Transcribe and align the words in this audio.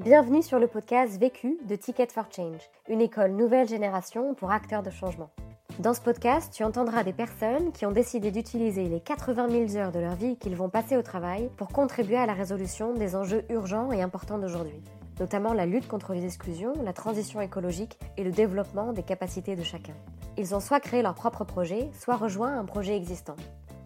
Bienvenue 0.00 0.42
sur 0.42 0.58
le 0.58 0.66
podcast 0.66 1.20
Vécu 1.20 1.56
de 1.68 1.76
Ticket 1.76 2.08
for 2.08 2.24
Change, 2.34 2.68
une 2.88 3.00
école 3.00 3.30
nouvelle 3.30 3.68
génération 3.68 4.34
pour 4.34 4.50
acteurs 4.50 4.82
de 4.82 4.90
changement. 4.90 5.30
Dans 5.78 5.94
ce 5.94 6.00
podcast, 6.00 6.52
tu 6.52 6.64
entendras 6.64 7.04
des 7.04 7.12
personnes 7.12 7.70
qui 7.70 7.86
ont 7.86 7.92
décidé 7.92 8.32
d'utiliser 8.32 8.88
les 8.88 8.98
80 8.98 9.68
000 9.68 9.76
heures 9.76 9.92
de 9.92 10.00
leur 10.00 10.16
vie 10.16 10.36
qu'ils 10.36 10.56
vont 10.56 10.68
passer 10.68 10.96
au 10.96 11.02
travail 11.02 11.48
pour 11.56 11.68
contribuer 11.68 12.16
à 12.16 12.26
la 12.26 12.32
résolution 12.32 12.92
des 12.92 13.14
enjeux 13.14 13.44
urgents 13.50 13.92
et 13.92 14.02
importants 14.02 14.38
d'aujourd'hui, 14.38 14.82
notamment 15.20 15.52
la 15.52 15.64
lutte 15.64 15.86
contre 15.86 16.12
les 16.12 16.24
exclusions, 16.24 16.72
la 16.82 16.92
transition 16.92 17.40
écologique 17.40 17.96
et 18.16 18.24
le 18.24 18.32
développement 18.32 18.92
des 18.92 19.04
capacités 19.04 19.54
de 19.54 19.62
chacun. 19.62 19.94
Ils 20.36 20.56
ont 20.56 20.60
soit 20.60 20.80
créé 20.80 21.02
leur 21.02 21.14
propre 21.14 21.44
projet, 21.44 21.88
soit 21.92 22.16
rejoint 22.16 22.58
un 22.58 22.64
projet 22.64 22.96
existant. 22.96 23.36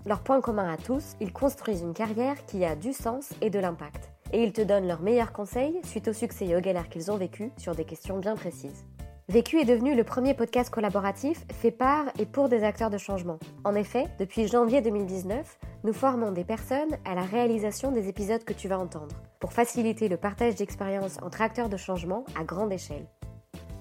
Leur 0.06 0.20
point 0.20 0.40
commun 0.40 0.72
à 0.72 0.78
tous, 0.78 1.16
ils 1.20 1.34
construisent 1.34 1.82
une 1.82 1.92
carrière 1.92 2.46
qui 2.46 2.64
a 2.64 2.76
du 2.76 2.94
sens 2.94 3.28
et 3.42 3.50
de 3.50 3.58
l'impact 3.58 4.10
et 4.32 4.42
ils 4.42 4.52
te 4.52 4.60
donnent 4.60 4.86
leurs 4.86 5.02
meilleurs 5.02 5.32
conseils 5.32 5.80
suite 5.84 6.08
au 6.08 6.12
succès 6.12 6.46
et 6.46 6.56
aux 6.56 6.60
galères 6.60 6.88
qu'ils 6.88 7.10
ont 7.10 7.16
vécu 7.16 7.50
sur 7.56 7.74
des 7.74 7.84
questions 7.84 8.18
bien 8.18 8.34
précises. 8.34 8.84
Vécu 9.30 9.60
est 9.60 9.66
devenu 9.66 9.94
le 9.94 10.04
premier 10.04 10.32
podcast 10.32 10.70
collaboratif 10.70 11.44
fait 11.52 11.70
par 11.70 12.06
et 12.18 12.24
pour 12.24 12.48
des 12.48 12.64
acteurs 12.64 12.88
de 12.88 12.96
changement. 12.96 13.38
En 13.62 13.74
effet, 13.74 14.06
depuis 14.18 14.48
janvier 14.48 14.80
2019, 14.80 15.58
nous 15.84 15.92
formons 15.92 16.32
des 16.32 16.44
personnes 16.44 16.96
à 17.04 17.14
la 17.14 17.20
réalisation 17.20 17.92
des 17.92 18.08
épisodes 18.08 18.42
que 18.42 18.54
tu 18.54 18.68
vas 18.68 18.78
entendre, 18.78 19.14
pour 19.38 19.52
faciliter 19.52 20.08
le 20.08 20.16
partage 20.16 20.54
d'expériences 20.54 21.18
entre 21.20 21.42
acteurs 21.42 21.68
de 21.68 21.76
changement 21.76 22.24
à 22.40 22.44
grande 22.44 22.72
échelle. 22.72 23.06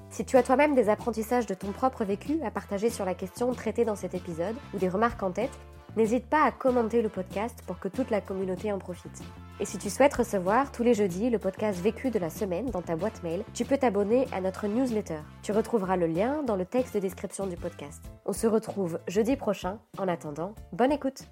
Si 0.09 0.25
tu 0.25 0.35
as 0.35 0.43
toi-même 0.43 0.75
des 0.75 0.89
apprentissages 0.89 1.45
de 1.45 1.53
ton 1.53 1.71
propre 1.71 2.03
vécu 2.03 2.41
à 2.43 2.51
partager 2.51 2.89
sur 2.89 3.05
la 3.05 3.13
question 3.13 3.53
traitée 3.53 3.85
dans 3.85 3.95
cet 3.95 4.15
épisode 4.15 4.55
ou 4.73 4.79
des 4.79 4.89
remarques 4.89 5.23
en 5.23 5.31
tête, 5.31 5.57
n'hésite 5.95 6.25
pas 6.25 6.43
à 6.43 6.51
commenter 6.51 7.01
le 7.01 7.07
podcast 7.07 7.63
pour 7.65 7.79
que 7.79 7.87
toute 7.87 8.09
la 8.09 8.19
communauté 8.19 8.73
en 8.73 8.79
profite. 8.79 9.23
Et 9.59 9.65
si 9.65 9.77
tu 9.79 9.89
souhaites 9.89 10.13
recevoir 10.13 10.71
tous 10.71 10.83
les 10.83 10.93
jeudis 10.93 11.29
le 11.31 11.39
podcast 11.39 11.79
vécu 11.79 12.11
de 12.11 12.19
la 12.19 12.29
semaine 12.29 12.69
dans 12.69 12.83
ta 12.83 12.95
boîte 12.95 13.23
mail, 13.23 13.43
tu 13.55 13.65
peux 13.65 13.77
t'abonner 13.77 14.27
à 14.31 14.39
notre 14.39 14.67
newsletter. 14.67 15.19
Tu 15.41 15.51
retrouveras 15.51 15.95
le 15.95 16.05
lien 16.05 16.43
dans 16.43 16.55
le 16.55 16.65
texte 16.65 16.93
de 16.93 16.99
description 16.99 17.47
du 17.47 17.55
podcast. 17.57 18.03
On 18.25 18.33
se 18.33 18.45
retrouve 18.45 18.99
jeudi 19.07 19.35
prochain. 19.35 19.79
En 19.97 20.07
attendant, 20.07 20.53
bonne 20.73 20.91
écoute. 20.91 21.23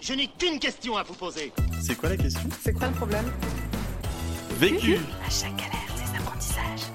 Je 0.00 0.12
n'ai 0.14 0.26
qu'une 0.26 0.58
question 0.58 0.96
à 0.96 1.04
vous 1.04 1.14
poser. 1.14 1.52
C'est 1.80 1.94
quoi 1.94 2.08
la 2.08 2.16
question? 2.16 2.48
C'est 2.60 2.72
quoi 2.72 2.88
le 2.88 2.94
problème? 2.94 3.30
Vécu 4.58 4.96
À 5.24 5.30
chaque 5.30 5.54
galère, 5.56 5.94
des 5.94 6.18
apprentissages. 6.18 6.90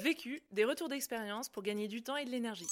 Vécu, 0.00 0.42
des 0.52 0.64
retours 0.64 0.88
d'expérience 0.88 1.48
pour 1.48 1.62
gagner 1.64 1.88
du 1.88 2.02
temps 2.02 2.16
et 2.16 2.24
de 2.24 2.30
l'énergie. 2.30 2.68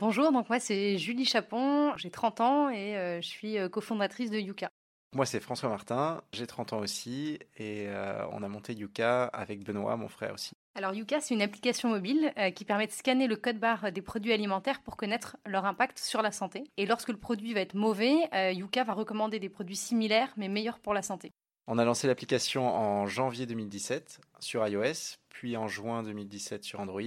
Bonjour, 0.00 0.30
donc 0.30 0.48
moi 0.48 0.60
c'est 0.60 0.96
Julie 0.96 1.24
Chapon, 1.24 1.92
j'ai 1.96 2.10
30 2.10 2.40
ans 2.40 2.70
et 2.70 2.96
euh, 2.96 3.20
je 3.20 3.26
suis 3.26 3.58
euh, 3.58 3.68
cofondatrice 3.68 4.30
de 4.30 4.38
Yuka. 4.38 4.70
Moi, 5.12 5.26
c'est 5.26 5.40
François 5.40 5.70
Martin, 5.70 6.22
j'ai 6.32 6.46
30 6.46 6.74
ans 6.74 6.78
aussi, 6.78 7.38
et 7.56 7.86
euh, 7.88 8.24
on 8.30 8.42
a 8.42 8.48
monté 8.48 8.74
Yuka 8.74 9.24
avec 9.24 9.64
Benoît, 9.64 9.96
mon 9.96 10.06
frère 10.06 10.34
aussi. 10.34 10.52
Alors 10.76 10.94
Yuka, 10.94 11.20
c'est 11.20 11.34
une 11.34 11.42
application 11.42 11.88
mobile 11.88 12.32
euh, 12.36 12.50
qui 12.50 12.64
permet 12.64 12.86
de 12.86 12.92
scanner 12.92 13.26
le 13.26 13.34
code 13.34 13.58
barre 13.58 13.90
des 13.90 14.02
produits 14.02 14.32
alimentaires 14.32 14.82
pour 14.82 14.96
connaître 14.96 15.36
leur 15.46 15.64
impact 15.64 15.98
sur 15.98 16.22
la 16.22 16.30
santé. 16.30 16.62
Et 16.76 16.86
lorsque 16.86 17.08
le 17.08 17.16
produit 17.16 17.52
va 17.52 17.60
être 17.60 17.74
mauvais, 17.74 18.28
Yuka 18.54 18.84
va 18.84 18.92
recommander 18.92 19.40
des 19.40 19.48
produits 19.48 19.76
similaires 19.76 20.32
mais 20.36 20.48
meilleurs 20.48 20.78
pour 20.78 20.94
la 20.94 21.02
santé. 21.02 21.32
On 21.66 21.76
a 21.76 21.84
lancé 21.84 22.06
l'application 22.06 22.66
en 22.66 23.06
janvier 23.06 23.46
2017 23.46 24.20
sur 24.40 24.66
iOS, 24.66 25.16
puis 25.28 25.56
en 25.56 25.68
juin 25.68 26.02
2017 26.02 26.64
sur 26.64 26.80
Android. 26.80 27.02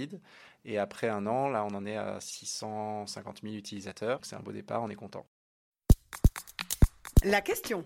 Et 0.64 0.78
après 0.78 1.08
un 1.08 1.26
an, 1.26 1.48
là, 1.48 1.64
on 1.64 1.74
en 1.74 1.84
est 1.86 1.96
à 1.96 2.20
650 2.20 3.42
000 3.42 3.54
utilisateurs. 3.54 4.20
C'est 4.22 4.36
un 4.36 4.40
beau 4.40 4.52
départ, 4.52 4.82
on 4.82 4.90
est 4.90 4.94
content. 4.94 5.26
La 7.24 7.40
question. 7.40 7.84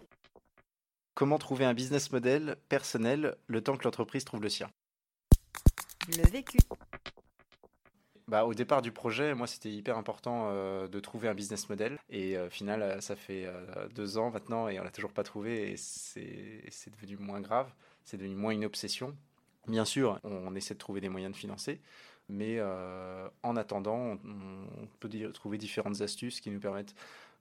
Comment 1.14 1.38
trouver 1.38 1.64
un 1.64 1.74
business 1.74 2.10
model 2.12 2.56
personnel 2.68 3.36
le 3.46 3.62
temps 3.62 3.76
que 3.76 3.84
l'entreprise 3.84 4.24
trouve 4.24 4.42
le 4.42 4.50
sien? 4.50 4.70
Le 6.08 6.22
vécu. 6.30 6.58
bah, 8.28 8.44
Au 8.44 8.52
départ 8.54 8.82
du 8.82 8.92
projet, 8.92 9.34
moi, 9.34 9.46
c'était 9.46 9.70
hyper 9.70 9.96
important 9.96 10.48
euh, 10.50 10.88
de 10.88 11.00
trouver 11.00 11.28
un 11.28 11.34
business 11.34 11.68
model. 11.68 11.98
Et 12.10 12.36
euh, 12.36 12.46
au 12.46 12.50
final, 12.50 12.82
euh, 12.82 13.00
ça 13.00 13.16
fait 13.16 13.46
euh, 13.46 13.88
deux 13.94 14.18
ans 14.18 14.30
maintenant 14.30 14.68
et 14.68 14.78
on 14.78 14.84
l'a 14.84 14.90
toujours 14.90 15.12
pas 15.12 15.22
trouvé. 15.24 15.72
Et 15.72 15.76
c'est 15.76 16.62
c'est 16.70 16.90
devenu 16.94 17.16
moins 17.16 17.40
grave. 17.40 17.72
C'est 18.04 18.18
devenu 18.18 18.34
moins 18.36 18.52
une 18.52 18.64
obsession. 18.64 19.16
Bien 19.66 19.84
sûr, 19.84 20.20
on, 20.22 20.30
on 20.48 20.54
essaie 20.54 20.74
de 20.74 20.78
trouver 20.78 21.00
des 21.00 21.08
moyens 21.08 21.32
de 21.32 21.36
financer. 21.38 21.80
Mais 22.28 22.56
euh, 22.58 23.28
en 23.42 23.56
attendant, 23.56 23.96
on, 23.96 24.18
on 24.82 24.86
peut 24.98 25.08
trouver 25.32 25.58
différentes 25.58 26.00
astuces 26.00 26.40
qui 26.40 26.50
nous 26.50 26.60
permettent 26.60 26.94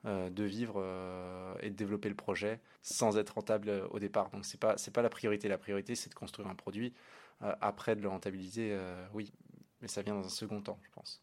euh, 0.05 0.29
de 0.29 0.43
vivre 0.43 0.75
euh, 0.77 1.55
et 1.61 1.69
de 1.71 1.75
développer 1.75 2.09
le 2.09 2.15
projet 2.15 2.59
sans 2.83 3.17
être 3.17 3.31
rentable 3.31 3.87
au 3.89 3.99
départ. 3.99 4.29
Donc 4.29 4.45
c'est 4.45 4.59
pas 4.59 4.77
c'est 4.77 4.93
pas 4.93 5.01
la 5.01 5.09
priorité. 5.09 5.47
La 5.47 5.57
priorité 5.57 5.95
c'est 5.95 6.09
de 6.09 6.15
construire 6.15 6.47
un 6.47 6.55
produit. 6.55 6.93
Euh, 7.43 7.53
après 7.59 7.95
de 7.95 8.01
le 8.01 8.07
rentabiliser, 8.07 8.69
euh, 8.71 9.05
oui, 9.13 9.33
mais 9.81 9.89
ça 9.89 10.01
vient 10.01 10.13
dans 10.13 10.25
un 10.25 10.29
second 10.29 10.61
temps, 10.61 10.79
je 10.83 10.89
pense. 10.91 11.21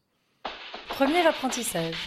Premier 0.89 1.27
apprentissage. 1.27 2.07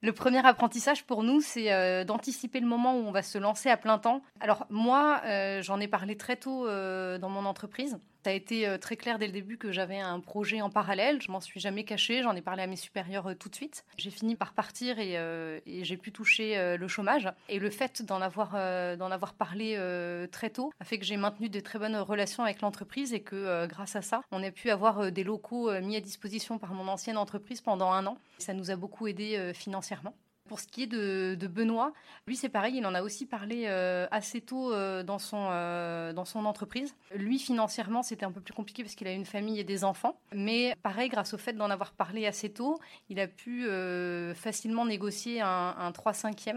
Le 0.00 0.12
premier 0.12 0.46
apprentissage 0.46 1.04
pour 1.04 1.24
nous, 1.24 1.40
c'est 1.40 1.72
euh, 1.72 2.04
d'anticiper 2.04 2.60
le 2.60 2.68
moment 2.68 2.94
où 2.94 2.98
on 2.98 3.10
va 3.10 3.22
se 3.22 3.36
lancer 3.36 3.68
à 3.68 3.76
plein 3.76 3.98
temps. 3.98 4.22
Alors 4.38 4.66
moi, 4.70 5.20
euh, 5.24 5.60
j'en 5.62 5.80
ai 5.80 5.88
parlé 5.88 6.16
très 6.16 6.36
tôt 6.36 6.68
euh, 6.68 7.18
dans 7.18 7.28
mon 7.28 7.44
entreprise. 7.44 7.98
Ça 8.24 8.30
a 8.30 8.32
été 8.32 8.66
euh, 8.66 8.78
très 8.78 8.96
clair 8.96 9.18
dès 9.18 9.26
le 9.26 9.32
début 9.32 9.58
que 9.58 9.70
j'avais 9.70 9.98
un 9.98 10.20
projet 10.20 10.60
en 10.60 10.70
parallèle. 10.70 11.22
Je 11.22 11.30
m'en 11.30 11.40
suis 11.40 11.60
jamais 11.60 11.84
cachée. 11.84 12.22
J'en 12.22 12.34
ai 12.34 12.42
parlé 12.42 12.62
à 12.62 12.66
mes 12.66 12.76
supérieurs 12.76 13.28
euh, 13.28 13.34
tout 13.34 13.48
de 13.48 13.54
suite. 13.54 13.84
J'ai 13.96 14.10
fini 14.10 14.34
par 14.34 14.54
partir 14.54 14.98
et, 14.98 15.16
euh, 15.16 15.60
j'ai 15.66 15.96
pu 15.96 16.12
toucher 16.12 16.76
le 16.76 16.88
chômage. 16.88 17.28
Et 17.48 17.58
le 17.58 17.70
fait 17.70 18.02
d'en 18.02 18.20
avoir, 18.20 18.54
avoir 18.54 19.34
parlé 19.34 19.76
très 20.30 20.50
tôt 20.50 20.72
a 20.80 20.84
fait 20.84 20.98
que 20.98 21.04
j'ai 21.04 21.16
maintenu 21.16 21.48
de 21.48 21.60
très 21.60 21.78
bonnes 21.78 21.96
relations 21.96 22.42
avec 22.42 22.60
l'entreprise 22.60 23.12
et 23.12 23.20
que 23.20 23.66
grâce 23.66 23.96
à 23.96 24.02
ça, 24.02 24.22
on 24.30 24.42
a 24.42 24.50
pu 24.50 24.70
avoir 24.70 25.10
des 25.12 25.24
locaux 25.24 25.70
mis 25.80 25.96
à 25.96 26.00
disposition 26.00 26.58
par 26.58 26.74
mon 26.74 26.88
ancienne 26.88 27.16
entreprise 27.16 27.60
pendant 27.60 27.92
un 27.92 28.06
an. 28.06 28.18
Ça 28.38 28.54
nous 28.54 28.70
a 28.70 28.76
beaucoup 28.76 29.06
aidé 29.06 29.52
financièrement. 29.54 30.14
Pour 30.48 30.60
ce 30.60 30.66
qui 30.66 30.84
est 30.84 30.86
de, 30.86 31.46
Benoît, 31.46 31.92
lui 32.26 32.36
c'est 32.36 32.48
pareil, 32.48 32.76
il 32.78 32.86
en 32.86 32.94
a 32.94 33.02
aussi 33.02 33.26
parlé 33.26 33.64
euh, 33.66 34.06
assez 34.10 34.40
tôt 34.40 34.72
euh, 34.72 35.02
dans, 35.02 35.18
son, 35.18 35.48
euh, 35.50 36.12
dans 36.12 36.24
son 36.24 36.44
entreprise. 36.44 36.94
Lui 37.14 37.38
financièrement 37.38 38.02
c'était 38.02 38.24
un 38.24 38.32
peu 38.32 38.40
plus 38.40 38.54
compliqué 38.54 38.82
parce 38.82 38.94
qu'il 38.94 39.06
a 39.06 39.12
une 39.12 39.26
famille 39.26 39.60
et 39.60 39.64
des 39.64 39.84
enfants. 39.84 40.18
Mais 40.32 40.74
pareil, 40.82 41.08
grâce 41.08 41.34
au 41.34 41.38
fait 41.38 41.52
d'en 41.52 41.70
avoir 41.70 41.92
parlé 41.92 42.26
assez 42.26 42.50
tôt, 42.50 42.78
il 43.08 43.20
a 43.20 43.28
pu 43.28 43.66
facilement 44.34 44.86
négocier 44.86 45.40
un, 45.40 45.74
un 45.78 45.92
3 45.92 46.12
5 46.12 46.48
e 46.48 46.52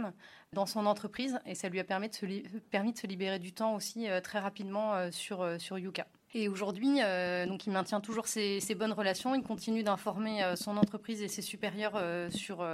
dans 0.53 0.65
son 0.65 0.85
entreprise 0.85 1.39
et 1.45 1.55
ça 1.55 1.69
lui 1.69 1.79
a 1.79 1.83
permis 1.83 2.09
de 2.09 2.13
se, 2.13 2.25
permis 2.71 2.93
de 2.93 2.97
se 2.97 3.07
libérer 3.07 3.39
du 3.39 3.53
temps 3.53 3.75
aussi 3.75 4.07
très 4.23 4.39
rapidement 4.39 5.11
sur, 5.11 5.47
sur 5.59 5.77
Yuka. 5.77 6.07
Et 6.33 6.47
aujourd'hui, 6.47 7.01
euh, 7.01 7.45
donc 7.45 7.67
il 7.67 7.73
maintient 7.73 7.99
toujours 7.99 8.27
ses, 8.27 8.61
bonnes 8.75 8.93
relations. 8.93 9.35
Il 9.35 9.43
continue 9.43 9.83
d'informer 9.83 10.43
euh, 10.43 10.55
son 10.55 10.77
entreprise 10.77 11.21
et 11.21 11.27
ses 11.27 11.41
supérieurs 11.41 11.93
euh, 11.95 12.29
sur, 12.29 12.65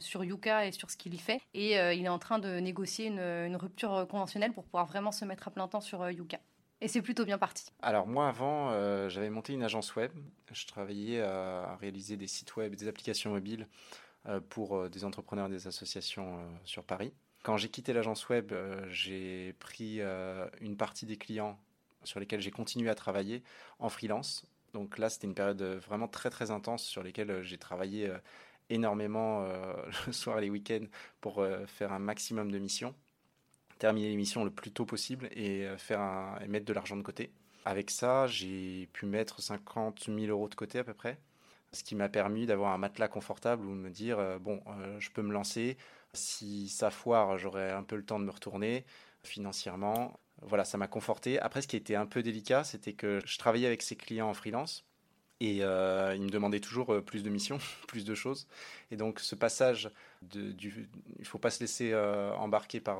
sur 0.00 0.24
Yuka 0.24 0.66
et 0.66 0.72
sur 0.72 0.90
ce 0.90 0.96
qu'il 0.96 1.14
y 1.14 1.18
fait. 1.18 1.40
Et 1.54 1.74
il 1.74 2.04
est 2.04 2.08
en 2.08 2.18
train 2.18 2.38
de 2.38 2.58
négocier 2.58 3.06
une, 3.06 3.56
rupture 3.56 4.06
conventionnelle 4.08 4.52
pour 4.52 4.64
pouvoir 4.64 4.86
vraiment 4.86 5.12
se 5.12 5.24
mettre 5.24 5.48
à 5.48 5.50
plein 5.50 5.66
temps 5.66 5.80
sur 5.80 6.10
Yuka. 6.10 6.38
Et 6.82 6.88
c'est 6.88 7.00
plutôt 7.00 7.24
bien 7.24 7.38
parti. 7.38 7.66
Alors 7.80 8.06
moi 8.06 8.28
avant, 8.28 9.08
j'avais 9.08 9.30
monté 9.30 9.54
une 9.54 9.62
agence 9.62 9.96
web. 9.96 10.12
Je 10.52 10.66
travaillais 10.66 11.22
à, 11.22 11.76
réaliser 11.80 12.16
des 12.16 12.26
sites 12.26 12.54
web 12.56 12.74
des 12.74 12.86
applications 12.88 13.30
mobiles 13.30 13.66
pour 14.50 14.90
des 14.90 15.04
entrepreneurs 15.04 15.46
et 15.46 15.50
des 15.50 15.66
associations 15.66 16.38
sur 16.64 16.84
Paris. 16.84 17.14
Quand 17.42 17.56
j'ai 17.56 17.68
quitté 17.68 17.92
l'agence 17.92 18.28
web, 18.28 18.52
j'ai 18.90 19.54
pris 19.54 20.00
une 20.60 20.76
partie 20.76 21.06
des 21.06 21.16
clients 21.16 21.58
sur 22.06 22.20
lesquels 22.20 22.40
j'ai 22.40 22.50
continué 22.50 22.88
à 22.88 22.94
travailler 22.94 23.42
en 23.78 23.88
freelance. 23.88 24.46
Donc 24.76 24.98
là, 24.98 25.08
c'était 25.08 25.26
une 25.26 25.34
période 25.34 25.62
euh, 25.62 25.78
vraiment 25.78 26.06
très 26.06 26.28
très 26.28 26.50
intense 26.50 26.84
sur 26.84 27.02
lesquelles 27.02 27.30
euh, 27.30 27.42
j'ai 27.42 27.56
travaillé 27.56 28.08
euh, 28.08 28.18
énormément 28.68 29.46
le 30.06 30.12
soir 30.12 30.38
et 30.38 30.42
les 30.42 30.50
week-ends 30.50 30.86
pour 31.20 31.46
faire 31.66 31.92
un 31.92 32.00
maximum 32.00 32.50
de 32.50 32.58
missions, 32.58 32.96
terminer 33.78 34.08
les 34.08 34.16
missions 34.16 34.42
le 34.44 34.50
plus 34.50 34.72
tôt 34.72 34.84
possible 34.84 35.28
et, 35.30 35.68
faire 35.78 36.36
et 36.42 36.48
mettre 36.48 36.66
de 36.66 36.72
l'argent 36.72 36.96
de 36.96 37.02
côté. 37.02 37.30
Avec 37.64 37.92
ça, 37.92 38.26
j'ai 38.26 38.88
pu 38.92 39.06
mettre 39.06 39.40
50 39.40 40.06
000 40.06 40.18
euros 40.26 40.48
de 40.48 40.56
côté 40.56 40.80
à 40.80 40.84
peu 40.84 40.94
près, 40.94 41.16
ce 41.70 41.84
qui 41.84 41.94
m'a 41.94 42.08
permis 42.08 42.44
d'avoir 42.44 42.72
un 42.72 42.78
matelas 42.78 43.06
confortable 43.06 43.66
où 43.66 43.70
me 43.70 43.88
dire, 43.88 44.18
bon, 44.40 44.60
je 44.98 45.10
peux 45.10 45.22
me 45.22 45.32
lancer, 45.32 45.76
si 46.12 46.68
ça 46.68 46.90
foire, 46.90 47.38
j'aurai 47.38 47.70
un 47.70 47.84
peu 47.84 47.94
le 47.94 48.04
temps 48.04 48.18
de 48.18 48.24
me 48.24 48.32
retourner 48.32 48.84
financièrement. 49.22 50.18
Voilà, 50.42 50.64
ça 50.64 50.78
m'a 50.78 50.86
conforté. 50.86 51.40
Après, 51.40 51.62
ce 51.62 51.68
qui 51.68 51.76
était 51.76 51.94
un 51.94 52.06
peu 52.06 52.22
délicat, 52.22 52.64
c'était 52.64 52.92
que 52.92 53.20
je 53.24 53.38
travaillais 53.38 53.66
avec 53.66 53.82
ces 53.82 53.96
clients 53.96 54.28
en 54.28 54.34
freelance 54.34 54.84
et 55.40 55.58
euh, 55.62 56.14
ils 56.14 56.22
me 56.22 56.30
demandaient 56.30 56.60
toujours 56.60 56.94
euh, 56.94 57.02
plus 57.02 57.22
de 57.22 57.30
missions, 57.30 57.58
plus 57.88 58.04
de 58.04 58.14
choses. 58.14 58.46
Et 58.90 58.96
donc, 58.96 59.20
ce 59.20 59.34
passage, 59.34 59.90
de, 60.22 60.54
il 60.62 60.86
ne 61.18 61.24
faut 61.24 61.38
pas 61.38 61.50
se 61.50 61.60
laisser 61.60 61.92
euh, 61.92 62.34
embarquer 62.36 62.80
par, 62.80 62.98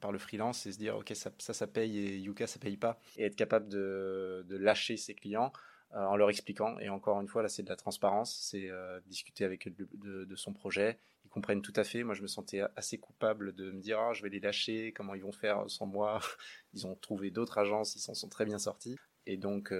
par 0.00 0.12
le 0.12 0.18
freelance 0.18 0.66
et 0.66 0.72
se 0.72 0.78
dire, 0.78 0.96
OK, 0.96 1.12
ça, 1.14 1.30
ça, 1.38 1.52
ça 1.52 1.66
paye 1.66 1.98
et 1.98 2.16
Yuka, 2.18 2.46
ça 2.46 2.58
paye 2.58 2.76
pas. 2.76 2.98
Et 3.16 3.24
être 3.24 3.36
capable 3.36 3.68
de, 3.68 4.44
de 4.48 4.56
lâcher 4.56 4.96
ses 4.96 5.14
clients 5.14 5.52
en 5.94 6.16
leur 6.16 6.30
expliquant. 6.30 6.78
Et 6.78 6.88
encore 6.88 7.20
une 7.20 7.28
fois, 7.28 7.42
là, 7.42 7.48
c'est 7.48 7.62
de 7.62 7.68
la 7.68 7.76
transparence, 7.76 8.36
c'est 8.40 8.70
discuter 9.06 9.44
avec 9.44 9.66
eux 9.66 9.74
de, 9.94 10.24
de, 10.24 10.36
son 10.36 10.52
projet. 10.52 10.98
Ils 11.24 11.28
comprennent 11.28 11.62
tout 11.62 11.72
à 11.76 11.84
fait. 11.84 12.02
Moi, 12.02 12.14
je 12.14 12.22
me 12.22 12.26
sentais 12.26 12.62
assez 12.76 12.98
coupable 12.98 13.54
de 13.54 13.70
me 13.70 13.80
dire, 13.80 13.98
ah, 13.98 14.12
je 14.12 14.22
vais 14.22 14.28
les 14.28 14.40
lâcher, 14.40 14.92
comment 14.92 15.14
ils 15.14 15.22
vont 15.22 15.32
faire 15.32 15.64
sans 15.68 15.86
moi? 15.86 16.20
Ils 16.74 16.86
ont 16.86 16.94
trouvé 16.94 17.30
d'autres 17.30 17.58
agences, 17.58 17.96
ils 17.96 18.00
s'en 18.00 18.14
sont 18.14 18.28
très 18.28 18.44
bien 18.44 18.58
sortis. 18.60 18.96
Et 19.26 19.36
donc 19.36 19.72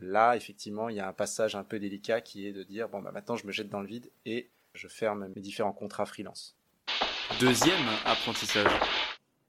là, 0.00 0.36
effectivement, 0.36 0.88
il 0.88 0.96
y 0.96 1.00
a 1.00 1.08
un 1.08 1.12
passage 1.12 1.56
un 1.56 1.64
peu 1.64 1.78
délicat 1.78 2.20
qui 2.20 2.46
est 2.46 2.52
de 2.52 2.62
dire, 2.62 2.88
bon, 2.88 3.00
bah, 3.00 3.10
maintenant, 3.12 3.36
je 3.36 3.46
me 3.46 3.52
jette 3.52 3.68
dans 3.68 3.80
le 3.80 3.86
vide 3.86 4.10
et 4.24 4.50
je 4.74 4.88
ferme 4.88 5.28
mes 5.34 5.40
différents 5.40 5.72
contrats 5.72 6.06
freelance. 6.06 6.56
Deuxième 7.40 7.88
apprentissage. 8.04 8.70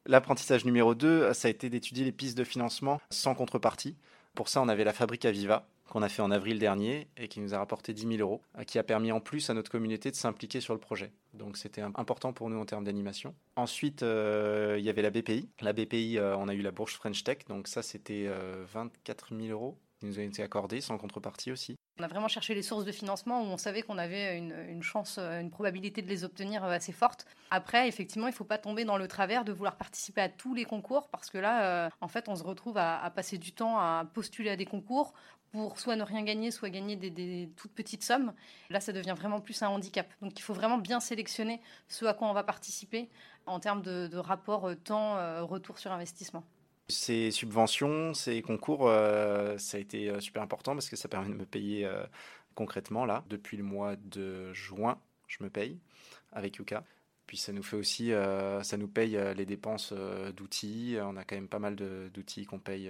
L'apprentissage 0.05 0.65
numéro 0.65 0.95
2, 0.95 1.33
ça 1.33 1.47
a 1.47 1.51
été 1.51 1.69
d'étudier 1.69 2.05
les 2.05 2.11
pistes 2.11 2.37
de 2.37 2.43
financement 2.43 2.99
sans 3.09 3.35
contrepartie. 3.35 3.95
Pour 4.33 4.49
ça, 4.49 4.61
on 4.61 4.67
avait 4.67 4.83
la 4.83 4.93
fabrique 4.93 5.25
à 5.25 5.31
Viva 5.31 5.67
qu'on 5.87 6.01
a 6.01 6.09
fait 6.09 6.21
en 6.21 6.31
avril 6.31 6.59
dernier 6.59 7.07
et 7.17 7.27
qui 7.27 7.39
nous 7.39 7.53
a 7.53 7.57
rapporté 7.57 7.93
10 7.93 8.07
000 8.07 8.19
euros, 8.19 8.41
qui 8.65 8.79
a 8.79 8.83
permis 8.83 9.11
en 9.11 9.19
plus 9.19 9.49
à 9.49 9.53
notre 9.53 9.71
communauté 9.71 10.11
de 10.11 10.15
s'impliquer 10.15 10.61
sur 10.61 10.73
le 10.73 10.79
projet. 10.79 11.11
Donc 11.33 11.57
c'était 11.57 11.81
important 11.81 12.33
pour 12.33 12.49
nous 12.49 12.57
en 12.57 12.65
termes 12.65 12.83
d'animation. 12.83 13.33
Ensuite, 13.55 14.03
euh, 14.03 14.75
il 14.79 14.85
y 14.85 14.89
avait 14.89 15.01
la 15.01 15.09
BPI. 15.09 15.49
La 15.61 15.73
BPI, 15.73 16.17
euh, 16.17 16.35
on 16.37 16.47
a 16.47 16.53
eu 16.53 16.61
la 16.61 16.71
bourse 16.71 16.93
French 16.93 17.23
Tech, 17.23 17.39
donc 17.47 17.67
ça 17.67 17.81
c'était 17.81 18.29
24 18.73 19.33
euh, 19.33 19.37
000 19.39 19.51
euros 19.51 19.77
qui 19.99 20.05
nous 20.05 20.19
ont 20.19 20.23
été 20.23 20.43
accordés 20.43 20.81
sans 20.81 20.97
contrepartie 20.97 21.51
aussi. 21.51 21.75
On 21.99 22.03
a 22.03 22.07
vraiment 22.07 22.27
cherché 22.27 22.53
les 22.53 22.61
sources 22.61 22.85
de 22.85 22.91
financement 22.91 23.41
où 23.41 23.45
on 23.45 23.57
savait 23.57 23.81
qu'on 23.81 23.97
avait 23.97 24.37
une, 24.37 24.83
chance, 24.83 25.17
une 25.17 25.49
probabilité 25.49 26.03
de 26.03 26.07
les 26.07 26.23
obtenir 26.23 26.63
assez 26.63 26.91
forte. 26.91 27.25
Après, 27.49 27.87
effectivement, 27.87 28.27
il 28.27 28.31
ne 28.31 28.35
faut 28.35 28.43
pas 28.43 28.59
tomber 28.59 28.85
dans 28.85 28.97
le 28.97 29.07
travers 29.07 29.43
de 29.43 29.51
vouloir 29.51 29.77
participer 29.77 30.21
à 30.21 30.29
tous 30.29 30.53
les 30.53 30.65
concours 30.65 31.07
parce 31.09 31.31
que 31.31 31.39
là, 31.39 31.89
en 31.99 32.07
fait, 32.07 32.29
on 32.29 32.35
se 32.35 32.43
retrouve 32.43 32.77
à, 32.77 33.11
passer 33.15 33.39
du 33.39 33.51
temps 33.51 33.79
à 33.79 34.05
postuler 34.13 34.51
à 34.51 34.55
des 34.55 34.65
concours 34.65 35.13
pour 35.51 35.79
soit 35.79 35.95
ne 35.95 36.03
rien 36.03 36.23
gagner, 36.23 36.51
soit 36.51 36.69
gagner 36.69 36.95
des, 36.95 37.49
toutes 37.55 37.71
petites 37.71 38.03
sommes. 38.03 38.33
Là, 38.69 38.79
ça 38.79 38.91
devient 38.91 39.15
vraiment 39.17 39.39
plus 39.39 39.61
un 39.63 39.69
handicap. 39.69 40.07
Donc, 40.21 40.37
il 40.37 40.41
faut 40.41 40.53
vraiment 40.53 40.77
bien 40.77 40.99
sélectionner 40.99 41.61
ce 41.87 42.05
à 42.05 42.13
quoi 42.13 42.27
on 42.27 42.33
va 42.33 42.43
participer 42.43 43.09
en 43.45 43.59
termes 43.59 43.81
de, 43.81 44.17
rapport 44.17 44.65
euh, 44.65 44.75
temps-retour 44.75 45.75
euh, 45.75 45.79
sur 45.79 45.91
investissement. 45.91 46.43
Ces 46.89 47.31
subventions, 47.31 48.13
ces 48.13 48.41
concours, 48.41 48.87
euh, 48.87 49.57
ça 49.57 49.77
a 49.77 49.79
été 49.79 50.19
super 50.21 50.41
important 50.41 50.73
parce 50.73 50.89
que 50.89 50.95
ça 50.95 51.09
permet 51.09 51.29
de 51.29 51.33
me 51.33 51.45
payer 51.45 51.89
concrètement 52.55 53.05
là. 53.05 53.23
Depuis 53.29 53.57
le 53.57 53.63
mois 53.63 53.95
de 53.97 54.53
juin, 54.53 54.99
je 55.27 55.43
me 55.43 55.49
paye 55.49 55.79
avec 56.31 56.57
Yuka. 56.57 56.83
Puis 57.25 57.37
ça 57.37 57.51
nous 57.51 57.63
fait 57.63 57.75
aussi, 57.75 58.11
ça 58.63 58.77
nous 58.77 58.87
paye 58.87 59.19
les 59.35 59.45
dépenses 59.45 59.91
d'outils. 60.35 60.97
On 61.01 61.17
a 61.17 61.25
quand 61.25 61.35
même 61.35 61.49
pas 61.49 61.59
mal 61.59 61.75
d'outils 61.75 62.45
qu'on 62.45 62.59
paye 62.59 62.89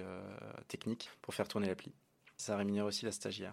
techniques 0.68 1.10
pour 1.20 1.34
faire 1.34 1.48
tourner 1.48 1.66
l'appli. 1.66 1.92
Ça 2.40 2.56
rémunère 2.56 2.84
aussi 2.84 3.04
la 3.04 3.10
stagiaire. 3.10 3.52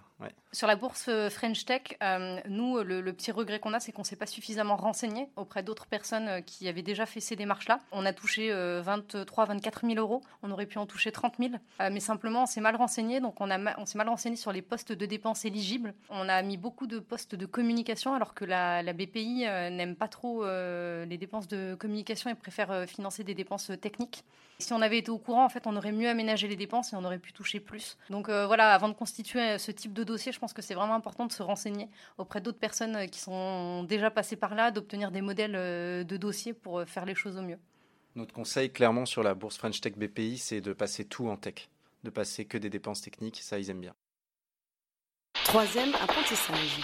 Sur 0.51 0.67
la 0.67 0.75
bourse 0.75 1.07
euh, 1.09 1.31
French 1.31 1.65
Tech, 1.65 1.97
euh, 2.03 2.39
nous, 2.47 2.77
le, 2.83 3.01
petit 3.13 3.31
regret 3.31 3.59
qu'on 3.59 3.73
a, 3.73 3.79
c'est 3.79 3.91
qu'on 3.91 4.03
ne 4.03 4.05
s'est 4.05 4.15
pas 4.15 4.27
suffisamment 4.27 4.75
renseigné 4.75 5.27
auprès 5.37 5.63
d'autres 5.63 5.87
personnes 5.87 6.27
euh, 6.27 6.41
qui 6.41 6.67
avaient 6.67 6.83
déjà 6.83 7.07
fait 7.07 7.19
ces 7.19 7.35
démarches-là. 7.35 7.79
On 7.91 8.05
a 8.05 8.13
touché 8.13 8.51
23 8.53 9.45
24 9.45 9.87
000 9.87 9.95
euros. 9.95 10.21
On 10.43 10.51
aurait 10.51 10.67
pu 10.67 10.77
en 10.77 10.85
toucher 10.85 11.11
30 11.11 11.33
000. 11.39 11.53
mais 11.91 11.99
simplement, 11.99 12.43
on 12.43 12.45
s'est 12.45 12.61
mal 12.61 12.75
renseigné. 12.75 13.19
Donc, 13.19 13.41
on, 13.41 13.49
on 13.49 13.85
s'est 13.87 13.97
mal 13.97 14.07
renseigné 14.07 14.35
sur 14.35 14.51
les 14.51 14.61
postes 14.61 14.91
de 14.91 15.05
dépenses 15.07 15.45
éligibles. 15.45 15.95
On 16.11 16.29
a 16.29 16.43
mis 16.43 16.57
beaucoup 16.57 16.85
de 16.85 16.99
postes 16.99 17.33
de 17.33 17.47
communication, 17.47 18.13
alors 18.13 18.35
que 18.35 18.45
la, 18.45 18.83
la 18.83 18.93
BPI 18.93 19.45
n'aime 19.71 19.95
pas 19.95 20.07
trop 20.07 20.45
les 20.45 21.17
dépenses 21.17 21.47
de 21.47 21.75
communication 21.75 22.29
et 22.29 22.35
préfère 22.35 22.87
financer 22.87 23.23
des 23.23 23.33
dépenses 23.33 23.71
techniques. 23.81 24.23
Si 24.59 24.71
on 24.71 24.81
avait 24.81 24.99
été 24.99 25.11
au 25.11 25.17
courant, 25.17 25.43
en 25.43 25.49
fait, 25.49 25.67
on 25.67 25.75
aurait 25.75 25.91
mieux 25.91 26.07
aménagé 26.07 26.47
les 26.47 26.55
dépenses 26.55 26.93
et 26.93 26.95
on 26.95 27.03
aurait 27.03 27.19
pu 27.19 27.33
toucher 27.33 27.59
plus. 27.59 27.97
Donc 28.09 28.29
voilà, 28.29 28.73
avant 28.73 28.87
de 28.87 28.93
constituer 28.93 29.57
ce 29.57 29.71
type 29.71 29.93
de 29.93 30.03
dossier, 30.03 30.31
je 30.31 30.39
pense 30.39 30.53
que 30.53 30.61
c'est 30.61 30.75
vraiment 30.75 30.95
important 30.95 31.25
de 31.25 31.31
se 31.31 31.43
renseigner 31.43 31.89
auprès 32.17 32.39
d'autres 32.39 32.59
personnes 32.59 33.09
qui 33.09 33.19
sont 33.19 33.83
déjà 33.83 34.09
passées 34.11 34.35
par 34.35 34.55
là, 34.55 34.71
d'obtenir 34.71 35.11
des 35.11 35.21
modèles 35.21 35.55
euh, 35.55 36.03
de 36.03 36.17
dossiers 36.17 36.53
pour 36.53 36.79
euh, 36.79 36.85
faire 36.85 37.05
les 37.05 37.15
choses 37.15 37.37
au 37.37 37.41
mieux. 37.41 37.59
Notre 38.15 38.33
conseil, 38.33 38.71
clairement, 38.71 39.05
sur 39.05 39.23
la 39.23 39.33
bourse 39.33 39.57
French 39.57 39.81
Tech 39.81 39.93
BPI, 39.93 40.37
c'est 40.37 40.61
de 40.61 40.73
passer 40.73 41.05
tout 41.05 41.27
en 41.27 41.35
tech, 41.35 41.69
de 42.03 42.09
passer 42.09 42.45
que 42.45 42.57
des 42.57 42.69
dépenses 42.69 43.01
techniques. 43.01 43.41
Ça, 43.41 43.59
ils 43.59 43.69
aiment 43.69 43.81
bien. 43.81 43.93
Troisième 45.43 45.93
apprentissage. 45.95 46.79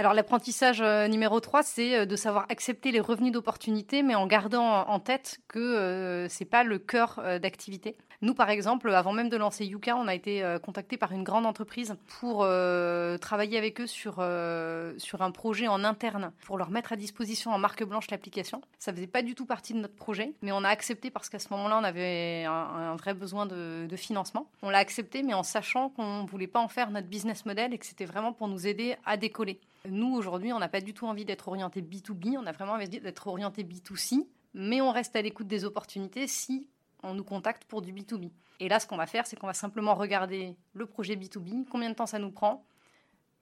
Alors 0.00 0.14
l'apprentissage 0.14 0.80
euh, 0.80 1.08
numéro 1.08 1.40
3, 1.40 1.62
c'est 1.62 2.06
de 2.06 2.16
savoir 2.16 2.46
accepter 2.48 2.90
les 2.90 3.00
revenus 3.00 3.32
d'opportunité, 3.32 4.02
mais 4.02 4.14
en 4.14 4.26
gardant 4.26 4.88
en 4.88 4.98
tête 4.98 5.40
que 5.46 6.26
ce 6.30 6.42
n'est 6.42 6.48
pas 6.48 6.64
le 6.64 6.78
cœur 6.78 7.22
d'activité. 7.38 7.98
Nous, 8.22 8.34
par 8.34 8.50
exemple, 8.50 8.90
avant 8.90 9.14
même 9.14 9.30
de 9.30 9.36
lancer 9.38 9.64
Yuka, 9.64 9.96
on 9.96 10.06
a 10.06 10.14
été 10.14 10.42
euh, 10.42 10.58
contacté 10.58 10.98
par 10.98 11.12
une 11.12 11.24
grande 11.24 11.46
entreprise 11.46 11.96
pour 12.20 12.42
euh, 12.42 13.16
travailler 13.16 13.56
avec 13.56 13.80
eux 13.80 13.86
sur, 13.86 14.16
euh, 14.18 14.92
sur 14.98 15.22
un 15.22 15.30
projet 15.30 15.68
en 15.68 15.84
interne 15.84 16.30
pour 16.44 16.58
leur 16.58 16.70
mettre 16.70 16.92
à 16.92 16.96
disposition 16.96 17.50
en 17.50 17.58
marque 17.58 17.82
blanche 17.82 18.10
l'application. 18.10 18.60
Ça 18.78 18.92
faisait 18.92 19.06
pas 19.06 19.22
du 19.22 19.34
tout 19.34 19.46
partie 19.46 19.72
de 19.72 19.78
notre 19.78 19.94
projet, 19.94 20.34
mais 20.42 20.52
on 20.52 20.64
a 20.64 20.68
accepté 20.68 21.10
parce 21.10 21.30
qu'à 21.30 21.38
ce 21.38 21.48
moment-là, 21.52 21.78
on 21.80 21.84
avait 21.84 22.44
un, 22.44 22.94
vrai 22.96 23.14
besoin 23.14 23.46
de, 23.46 23.86
de 23.88 23.96
financement. 23.96 24.50
On 24.60 24.68
l'a 24.68 24.78
accepté, 24.78 25.22
mais 25.22 25.32
en 25.32 25.42
sachant 25.42 25.88
qu'on 25.88 26.26
voulait 26.26 26.46
pas 26.46 26.60
en 26.60 26.68
faire 26.68 26.90
notre 26.90 27.08
business 27.08 27.46
model 27.46 27.72
et 27.72 27.78
que 27.78 27.86
c'était 27.86 28.04
vraiment 28.04 28.34
pour 28.34 28.48
nous 28.48 28.66
aider 28.66 28.96
à 29.06 29.16
décoller. 29.16 29.58
Nous, 29.88 30.14
aujourd'hui, 30.14 30.52
on 30.52 30.58
n'a 30.58 30.68
pas 30.68 30.80
du 30.80 30.92
tout 30.92 31.06
envie 31.06 31.24
d'être 31.24 31.48
orienté 31.48 31.80
B2B, 31.80 32.36
on 32.36 32.46
a 32.46 32.52
vraiment 32.52 32.72
envie 32.72 32.88
d'être 32.88 33.26
orienté 33.26 33.64
B2C, 33.64 34.26
mais 34.54 34.80
on 34.80 34.92
reste 34.92 35.16
à 35.16 35.22
l'écoute 35.22 35.46
des 35.46 35.64
opportunités 35.64 36.26
si 36.26 36.68
on 37.02 37.14
nous 37.14 37.24
contacte 37.24 37.64
pour 37.64 37.80
du 37.80 37.92
B2B. 37.92 38.30
Et 38.60 38.68
là, 38.68 38.78
ce 38.78 38.86
qu'on 38.86 38.98
va 38.98 39.06
faire, 39.06 39.26
c'est 39.26 39.36
qu'on 39.36 39.46
va 39.46 39.54
simplement 39.54 39.94
regarder 39.94 40.56
le 40.74 40.84
projet 40.84 41.16
B2B, 41.16 41.64
combien 41.70 41.88
de 41.88 41.94
temps 41.94 42.06
ça 42.06 42.18
nous 42.18 42.30
prend, 42.30 42.62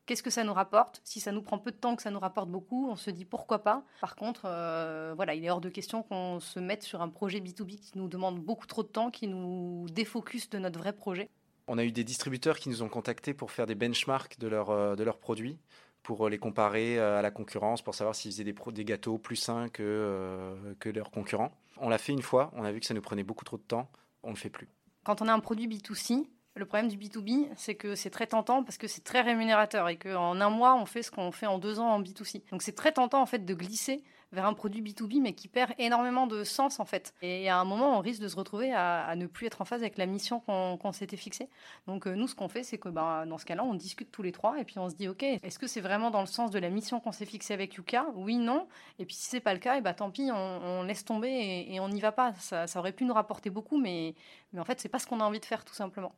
qu'est-ce 0.06 0.23
que 0.23 0.31
ça 0.31 0.44
nous 0.44 0.55
rapporte. 0.55 1.00
Si 1.02 1.19
ça 1.19 1.32
nous 1.32 1.43
prend 1.43 1.58
peu 1.58 1.73
de 1.73 1.76
temps, 1.76 1.96
que 1.96 2.02
ça 2.02 2.12
nous 2.12 2.20
rapporte 2.20 2.49
beaucoup, 2.49 2.88
on 2.88 2.94
se 2.94 3.11
dit 3.11 3.25
pourquoi 3.25 3.64
pas. 3.64 3.82
Par 4.00 4.14
contre, 4.14 4.43
euh, 4.44 5.14
voilà, 5.17 5.34
il 5.34 5.44
est 5.44 5.50
hors 5.50 5.61
de 5.61 5.69
question 5.69 6.05
qu'on 6.05 6.38
se 6.38 6.61
mette 6.61 6.84
sur 6.84 7.02
un 7.02 7.08
projet 7.08 7.41
B2B 7.41 7.81
qui 7.81 7.93
nous 7.99 8.06
demande 8.06 8.38
beaucoup 8.38 8.67
trop 8.67 8.84
de 8.84 8.88
temps, 8.88 9.11
qui 9.11 9.26
nous 9.26 9.87
défocus 9.91 10.49
de 10.50 10.58
notre 10.61 10.79
vrai 10.79 10.93
projet. 10.93 11.29
On 11.67 11.79
a 11.79 11.84
eu 11.84 11.93
des 11.93 12.05
distributeurs 12.05 12.58
qui 12.58 12.70
nous 12.70 12.82
ont 12.82 12.88
contactés 12.88 13.34
pour 13.34 13.50
faire 13.50 13.67
des 13.67 13.75
benchmarks 13.75 14.38
de, 14.38 14.49
euh, 14.50 14.96
de 14.96 15.02
leurs 15.02 15.19
produits 15.19 15.58
pour 16.08 16.31
les 16.31 16.38
comparer 16.38 16.99
euh, 16.99 17.19
à 17.19 17.22
la 17.22 17.31
concurrence, 17.31 17.82
pour 17.82 17.94
savoir 17.94 18.14
s'ils 18.14 18.32
faisaient 18.32 18.44
des, 18.72 18.84
gâteaux 18.87 19.19
plus 19.19 19.37
sains 19.37 19.69
que, 19.69 19.82
euh, 19.82 20.75
que 20.81 20.88
leurs 20.88 21.10
concurrents. 21.10 21.52
On 21.76 21.90
l'a 21.90 21.99
fait 21.99 22.14
une 22.14 22.22
fois, 22.22 22.50
on 22.56 22.64
a 22.64 22.72
vu 22.72 22.81
que 22.81 22.87
ça 22.87 22.94
nous 22.94 23.02
prenait 23.02 23.25
beaucoup 23.25 23.44
trop 23.44 23.58
de 23.58 23.62
temps, 23.62 23.90
on 24.22 24.28
ne 24.28 24.32
le 24.32 24.38
fait 24.38 24.49
plus. 24.49 24.69
Quand 25.05 25.20
on 25.20 25.28
a 25.28 25.34
un 25.34 25.38
produit 25.38 25.69
B2C, 25.69 26.26
le 26.55 26.64
problème 26.64 26.88
du 26.88 26.96
B2B, 26.96 27.49
c'est 27.56 27.75
que 27.75 27.94
c'est 27.94 28.08
très 28.08 28.26
tentant 28.26 28.64
parce 28.64 28.78
que 28.78 28.87
c'est 28.87 29.05
très 29.05 29.20
rémunérateur 29.20 29.87
et 29.90 29.99
qu'en 29.99 30.40
un 30.40 30.49
mois, 30.49 30.76
on 30.76 30.87
fait 30.87 31.02
ce 31.02 31.10
qu'on 31.10 31.31
fait 31.31 31.46
en 31.46 31.58
deux 31.58 31.78
ans 31.78 31.90
en 31.90 32.00
B2C. 32.00 32.43
Donc 32.52 32.62
c'est 32.62 32.75
très 32.75 32.93
tentant 32.93 33.20
en 33.20 33.26
fait 33.26 33.44
de 33.44 33.52
glisser 33.52 34.02
vers 34.33 34.47
un 34.47 34.55
produit 34.55 34.83
B2B, 34.83 35.21
mais 35.21 35.33
qui 35.33 35.49
perd 35.49 35.73
énormément 35.79 36.27
de 36.27 36.45
sens 36.45 36.81
en 36.81 36.85
fait. 36.85 37.15
Et 37.23 37.49
à 37.49 37.59
un 37.59 37.65
moment, 37.65 37.99
on 37.99 38.01
risque 38.01 38.21
de 38.21 38.29
se 38.29 38.37
retrouver 38.37 38.73
à, 38.73 39.15
ne 39.17 39.27
plus 39.27 39.47
être 39.47 39.61
en 39.61 39.65
phase 39.65 39.82
avec 39.82 39.99
la 39.99 40.06
mission 40.06 40.41
qu'on 40.41 40.93
s'était 40.93 41.17
fixée. 41.17 41.49
Donc 41.87 42.06
euh, 42.06 42.15
nous, 42.15 42.29
ce 42.29 42.35
qu'on 42.35 42.49
fait, 42.49 42.63
c'est 42.63 42.79
que 42.79 42.89
ben, 42.89 43.27
dans 43.27 43.39
ce 43.39 43.44
cas-là, 43.47 43.65
on 43.65 43.75
discute 43.75 44.11
tous 44.11 44.23
les 44.23 44.32
trois 44.32 44.58
et 44.58 44.65
puis 44.65 44.79
on 44.79 44.89
se 44.89 44.94
dit, 44.94 45.08
ok, 45.08 45.23
est-ce 45.23 45.58
que 45.58 45.67
c'est 45.67 45.81
vraiment 45.81 46.11
dans 46.11 46.20
le 46.20 46.27
sens 46.27 46.51
de 46.51 46.58
la 46.58 46.70
mission 46.70 47.01
qu'on 47.01 47.13
s'est 47.13 47.27
fixée 47.27 47.55
avec 47.55 47.75
Yuka? 47.75 48.06
Oui, 48.15 48.37
non. 48.37 48.69
Et 48.99 49.05
puis 49.05 49.15
si 49.15 49.29
c'est 49.29 49.41
pas 49.41 49.55
le 49.55 49.61
cas, 49.61 49.77
et 49.77 49.81
ben, 49.81 49.94
tant 49.94 50.11
pis, 50.11 50.31
on, 50.32 50.82
laisse 50.82 51.05
tomber 51.05 51.67
et, 51.69 51.81
on 51.81 51.89
n'y 51.89 52.01
va 52.01 52.13
pas. 52.13 52.32
Ça, 52.35 52.67
ça, 52.67 52.79
aurait 52.79 52.93
pu 52.93 53.05
nous 53.05 53.15
rapporter 53.15 53.51
beaucoup, 53.51 53.79
mais, 53.79 54.15
mais 54.53 54.61
en 54.61 54.65
fait, 54.65 54.81
c'est 54.81 54.89
pas 54.89 54.99
ce 54.99 55.06
qu'on 55.06 55.20
a 55.20 55.25
envie 55.25 55.41
de 55.41 55.44
faire 55.44 55.65
tout 55.65 55.75
simplement. 55.75 56.13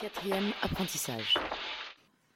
Quatrième 0.00 0.52
apprentissage. 0.62 1.36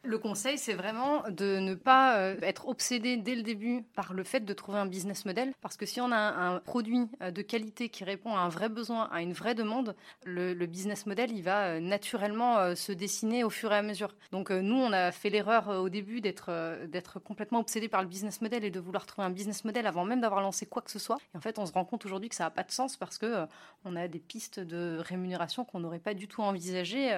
Le 0.09 0.17
conseil, 0.17 0.57
c'est 0.57 0.73
vraiment 0.73 1.23
de 1.29 1.59
ne 1.59 1.75
pas 1.75 2.17
euh, 2.17 2.37
être 2.41 2.67
obsédé 2.67 3.19
dès 3.19 3.35
le 3.35 3.43
début 3.43 3.83
par 3.95 4.15
le 4.15 4.25
fait 4.25 4.41
de 4.41 4.55
trouver 4.55 4.79
un 4.79 4.87
business 4.87 5.27
model. 5.27 5.53
Parce 5.61 5.77
que 5.77 5.85
si 5.85 6.01
on 6.01 6.11
a 6.13 6.17
un, 6.17 6.61
produit 6.61 7.11
euh, 7.21 7.31
de 7.31 7.43
qualité 7.43 7.91
qui 7.91 8.05
répond 8.05 8.35
à 8.35 8.41
un 8.41 8.49
vrai 8.49 8.71
besoin, 8.71 9.11
à 9.13 9.21
une 9.21 9.35
vraie 9.35 9.55
demande, 9.55 9.95
le, 10.25 10.55
business 10.65 11.05
model, 11.05 11.31
il 11.31 11.43
va 11.43 11.65
euh, 11.67 11.81
naturellement 11.81 12.75
se 12.75 12.91
dessiner 12.91 13.45
au 13.45 13.51
fur 13.51 13.71
et 13.71 13.77
à 13.77 13.83
mesure. 13.83 14.15
Donc 14.33 14.51
nous, 14.51 14.77
on 14.77 14.93
a 14.93 15.13
fait 15.13 15.29
l'erreur 15.29 15.69
au 15.69 15.91
début 15.91 16.23
d'être 16.23 17.19
complètement 17.23 17.61
obsédé 17.61 17.89
par 17.89 18.01
le 18.01 18.09
business 18.09 18.41
model 18.41 18.65
et 18.65 18.71
de 18.71 18.81
vouloir 18.81 19.05
trouver 19.05 19.27
un 19.27 19.31
business 19.31 19.63
model 19.67 19.87
avant 19.87 20.07
même 20.07 20.23
d'avoir 20.23 20.41
lancé 20.41 20.65
quoi 20.65 20.81
que 20.81 20.91
ce 20.91 20.99
soit. 20.99 21.19
Et 21.35 21.37
en 21.37 21.43
fait, 21.43 21.59
on 21.59 21.67
se 21.67 21.73
rend 21.73 21.85
compte 21.85 22.07
aujourd'hui 22.07 22.31
que 22.31 22.35
ça 22.35 22.45
n'a 22.45 22.51
pas 22.51 22.63
de 22.63 22.73
sens 22.73 22.97
parce 22.97 23.19
que 23.19 23.47
on 23.85 23.95
a 23.95 24.09
des 24.09 24.21
pistes 24.21 24.59
de 24.59 24.97
rémunération 25.01 25.67
qu'on 25.67 25.81
n'aurait 25.81 25.99
pas 25.99 26.15
du 26.15 26.29
tout 26.29 26.41
envisagées 26.41 27.09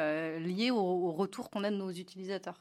liées 0.41 0.73
au 0.73 1.13
retour 1.13 1.51
qu'on 1.51 1.63
a 1.63 1.71
de 1.71 1.77
nos 1.77 1.91
utilisateurs. 1.91 2.59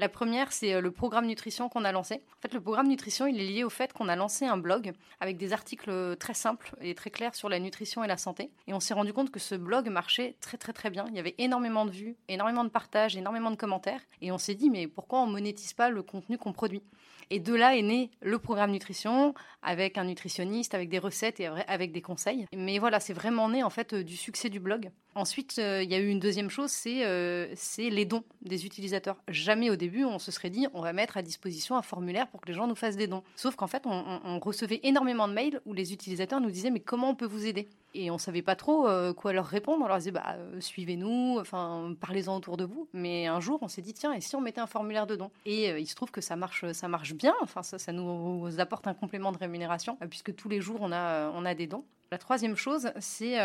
La 0.00 0.08
première, 0.08 0.50
c'est 0.50 0.72
euh, 0.72 0.80
le 0.80 0.90
programme 0.92 1.26
nutrition 1.26 1.68
qu'on 1.68 1.84
a 1.84 1.92
lancé. 1.92 2.22
En 2.38 2.40
fait, 2.40 2.54
le 2.54 2.60
programme 2.62 2.88
nutrition, 2.88 3.26
il 3.26 3.38
est 3.38 3.44
lié 3.44 3.64
au 3.64 3.68
fait 3.68 3.92
qu'on 3.92 4.08
a 4.08 4.16
lancé 4.16 4.46
un 4.46 4.56
blog 4.56 4.92
avec 5.20 5.36
des 5.36 5.52
articles 5.52 5.90
euh, 5.90 6.16
très 6.16 6.32
simples 6.32 6.74
et 6.80 6.94
très 6.94 7.10
clairs 7.10 7.34
sur 7.34 7.50
la 7.50 7.58
nutrition 7.58 8.02
et 8.02 8.06
la 8.06 8.16
santé. 8.16 8.50
Et 8.66 8.72
on 8.72 8.80
s'est 8.80 8.94
rendu 8.94 9.12
compte 9.12 9.30
que 9.30 9.38
ce 9.38 9.54
blog 9.54 9.90
marchait 9.90 10.36
très 10.40 10.56
très 10.56 10.72
très 10.72 10.88
bien. 10.88 11.04
Il 11.10 11.16
y 11.16 11.18
avait 11.18 11.34
énormément 11.36 11.84
de 11.84 11.90
vues, 11.90 12.16
énormément 12.28 12.64
de 12.64 12.70
partages, 12.70 13.14
énormément 13.14 13.50
de 13.50 13.56
commentaires. 13.56 14.00
Et 14.22 14.32
on 14.32 14.38
s'est 14.38 14.54
dit, 14.54 14.70
mais 14.70 14.86
pourquoi 14.88 15.20
on 15.20 15.26
monétise 15.26 15.74
pas 15.74 15.90
le 15.90 16.02
contenu 16.02 16.38
qu'on 16.38 16.54
produit? 16.54 16.82
Et 17.30 17.38
de 17.40 17.54
là 17.54 17.76
est 17.76 17.82
né 17.82 18.10
le 18.20 18.38
programme 18.38 18.70
nutrition 18.72 19.34
avec 19.62 19.98
un 19.98 20.04
nutritionniste, 20.04 20.74
avec 20.74 20.88
des 20.88 20.98
recettes 20.98 21.40
et 21.40 21.46
avec 21.46 21.92
des 21.92 22.02
conseils. 22.02 22.46
Mais 22.54 22.78
voilà, 22.78 23.00
c'est 23.00 23.12
vraiment 23.12 23.48
né 23.48 23.62
en 23.62 23.70
fait 23.70 23.92
euh, 23.92 24.02
du 24.04 24.16
succès 24.16 24.48
du 24.48 24.60
blog. 24.60 24.90
Ensuite, 25.14 25.56
euh, 25.58 25.82
il 25.82 25.90
y 25.90 25.94
a 25.94 25.98
eu 25.98 26.08
une 26.08 26.20
deuxième 26.20 26.50
chose, 26.50 26.70
c'est 26.70 27.04
euh, 27.04 27.48
c'est 27.56 27.90
les 27.90 28.04
dons 28.04 28.22
des 28.42 28.64
utilisateurs. 28.64 29.16
Jamais 29.28 29.68
au 29.70 29.76
début, 29.76 30.04
on 30.04 30.18
se 30.18 30.30
serait 30.30 30.50
dit, 30.50 30.66
on 30.72 30.80
va 30.80 30.92
mettre 30.92 31.16
à 31.16 31.22
disposition 31.22 31.76
un 31.76 31.82
formulaire 31.82 32.28
pour 32.28 32.40
que 32.40 32.48
les 32.48 32.54
gens 32.54 32.66
nous 32.66 32.74
fassent 32.76 32.96
des 32.96 33.06
dons. 33.08 33.22
Sauf 33.36 33.56
qu'en 33.56 33.66
fait, 33.66 33.82
on- 33.86 34.20
on 34.24 34.38
recevait 34.38 34.80
énormément 34.82 35.28
de 35.28 35.32
mails 35.34 35.60
où 35.66 35.72
les 35.72 35.92
utilisateurs 35.92 36.40
nous 36.40 36.50
disaient, 36.50 36.70
mais 36.70 36.80
comment 36.80 37.10
on 37.10 37.14
peut 37.14 37.26
vous 37.26 37.46
aider? 37.46 37.68
Et 37.94 38.10
on 38.10 38.18
savait 38.18 38.42
pas 38.42 38.56
trop 38.56 38.88
euh, 38.88 39.12
quoi 39.12 39.32
leur 39.32 39.46
répondre. 39.46 39.84
On 39.84 39.88
leur 39.88 39.98
disait, 39.98 40.10
bah, 40.10 40.36
euh, 40.36 40.60
suivez-nous, 40.60 41.38
enfin, 41.40 41.94
parlez-en 42.00 42.36
autour 42.36 42.56
de 42.56 42.64
vous. 42.64 42.88
Mais 42.92 43.26
un 43.26 43.40
jour, 43.40 43.58
on 43.62 43.68
s'est 43.68 43.82
dit, 43.82 43.94
tiens, 43.94 44.12
et 44.12 44.20
si 44.20 44.36
on 44.36 44.40
mettait 44.40 44.60
un 44.60 44.66
formulaire 44.66 45.06
de 45.06 45.16
dons 45.16 45.30
Et 45.46 45.70
euh, 45.70 45.78
il 45.78 45.86
se 45.86 45.94
trouve 45.94 46.10
que 46.10 46.20
ça 46.20 46.36
marche, 46.36 46.70
ça 46.72 46.88
marche 46.88 47.14
bien. 47.14 47.34
Enfin, 47.42 47.62
ça, 47.62 47.78
ça 47.78 47.92
nous 47.92 48.48
apporte 48.60 48.86
un 48.86 48.94
complément 48.94 49.32
de 49.32 49.38
rémunération, 49.38 49.98
puisque 50.08 50.34
tous 50.34 50.48
les 50.48 50.60
jours, 50.60 50.78
on 50.80 50.92
a, 50.92 51.30
on 51.30 51.44
a 51.44 51.54
des 51.54 51.66
dons. 51.66 51.84
La 52.12 52.18
troisième 52.18 52.56
chose, 52.56 52.90
c'est 52.98 53.36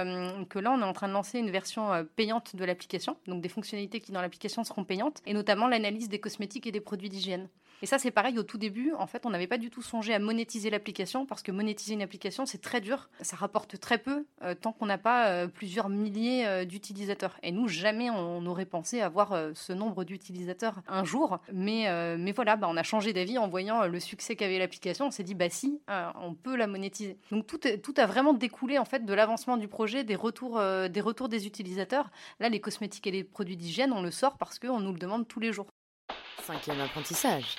que 0.49 0.57
là, 0.57 0.71
on 0.71 0.81
est 0.81 0.85
en 0.85 0.93
train 0.93 1.07
de 1.07 1.13
lancer 1.13 1.37
une 1.37 1.51
version 1.51 1.91
payante 2.15 2.55
de 2.55 2.65
l'application, 2.65 3.15
donc 3.27 3.41
des 3.41 3.49
fonctionnalités 3.49 3.99
qui 3.99 4.11
dans 4.11 4.21
l'application 4.21 4.63
seront 4.63 4.83
payantes, 4.83 5.21
et 5.27 5.35
notamment 5.35 5.67
l'analyse 5.67 6.09
des 6.09 6.19
cosmétiques 6.19 6.65
et 6.65 6.71
des 6.71 6.79
produits 6.79 7.09
d'hygiène. 7.09 7.47
Et 7.81 7.85
ça, 7.85 7.99
c'est 7.99 8.11
pareil, 8.11 8.39
au 8.39 8.43
tout 8.43 8.57
début, 8.57 8.93
en 8.97 9.07
fait, 9.07 9.25
on 9.25 9.29
n'avait 9.29 9.47
pas 9.47 9.57
du 9.57 9.69
tout 9.69 9.81
songé 9.81 10.13
à 10.13 10.19
monétiser 10.19 10.69
l'application, 10.69 11.25
parce 11.25 11.43
que 11.43 11.51
monétiser 11.51 11.93
une 11.93 12.01
application, 12.01 12.45
c'est 12.45 12.61
très 12.61 12.81
dur, 12.81 13.09
ça 13.21 13.35
rapporte 13.35 13.79
très 13.79 13.97
peu, 13.97 14.25
euh, 14.43 14.55
tant 14.55 14.71
qu'on 14.71 14.85
n'a 14.85 14.97
pas 14.97 15.27
euh, 15.27 15.47
plusieurs 15.47 15.89
milliers 15.89 16.45
euh, 16.47 16.65
d'utilisateurs. 16.65 17.37
Et 17.43 17.51
nous, 17.51 17.67
jamais 17.67 18.09
on 18.09 18.45
aurait 18.45 18.65
pensé 18.65 19.01
avoir 19.01 19.37
ce 19.53 19.73
nombre 19.73 20.03
d'utilisateurs 20.03 20.81
un 20.87 21.03
jour, 21.03 21.39
mais, 21.51 21.87
mais 22.17 22.31
voilà, 22.31 22.55
bah, 22.55 22.67
on 22.69 22.77
a 22.77 22.83
changé 22.83 23.13
d'avis 23.13 23.37
en 23.37 23.47
voyant 23.47 23.85
le 23.87 23.99
succès 23.99 24.35
qu'avait 24.35 24.59
l'application, 24.59 25.07
on 25.07 25.11
s'est 25.11 25.23
dit, 25.23 25.35
bah 25.35 25.49
si, 25.49 25.81
on 26.21 26.33
peut 26.33 26.55
la 26.55 26.67
monétiser. 26.67 27.17
Donc 27.31 27.47
tout, 27.47 27.59
tout 27.59 27.93
a 27.97 28.05
vraiment 28.05 28.33
découlé 28.33 28.77
en 28.77 28.85
fait 28.85 29.05
de 29.05 29.13
l'avancement 29.13 29.57
du 29.57 29.67
projet, 29.67 30.03
des 30.03 30.15
retours, 30.15 30.61
des 30.89 31.01
retours 31.01 31.29
des 31.29 31.47
utilisateurs. 31.47 32.09
Là, 32.39 32.49
les 32.49 32.59
cosmétiques 32.59 33.07
et 33.07 33.11
les 33.11 33.23
produits 33.23 33.57
d'hygiène, 33.57 33.91
on 33.93 34.01
le 34.01 34.11
sort 34.11 34.37
parce 34.37 34.59
qu'on 34.59 34.79
nous 34.79 34.93
le 34.93 34.99
demande 34.99 35.27
tous 35.27 35.39
les 35.39 35.53
jours. 35.53 35.67
Cinquième 36.45 36.79
apprentissage. 36.81 37.55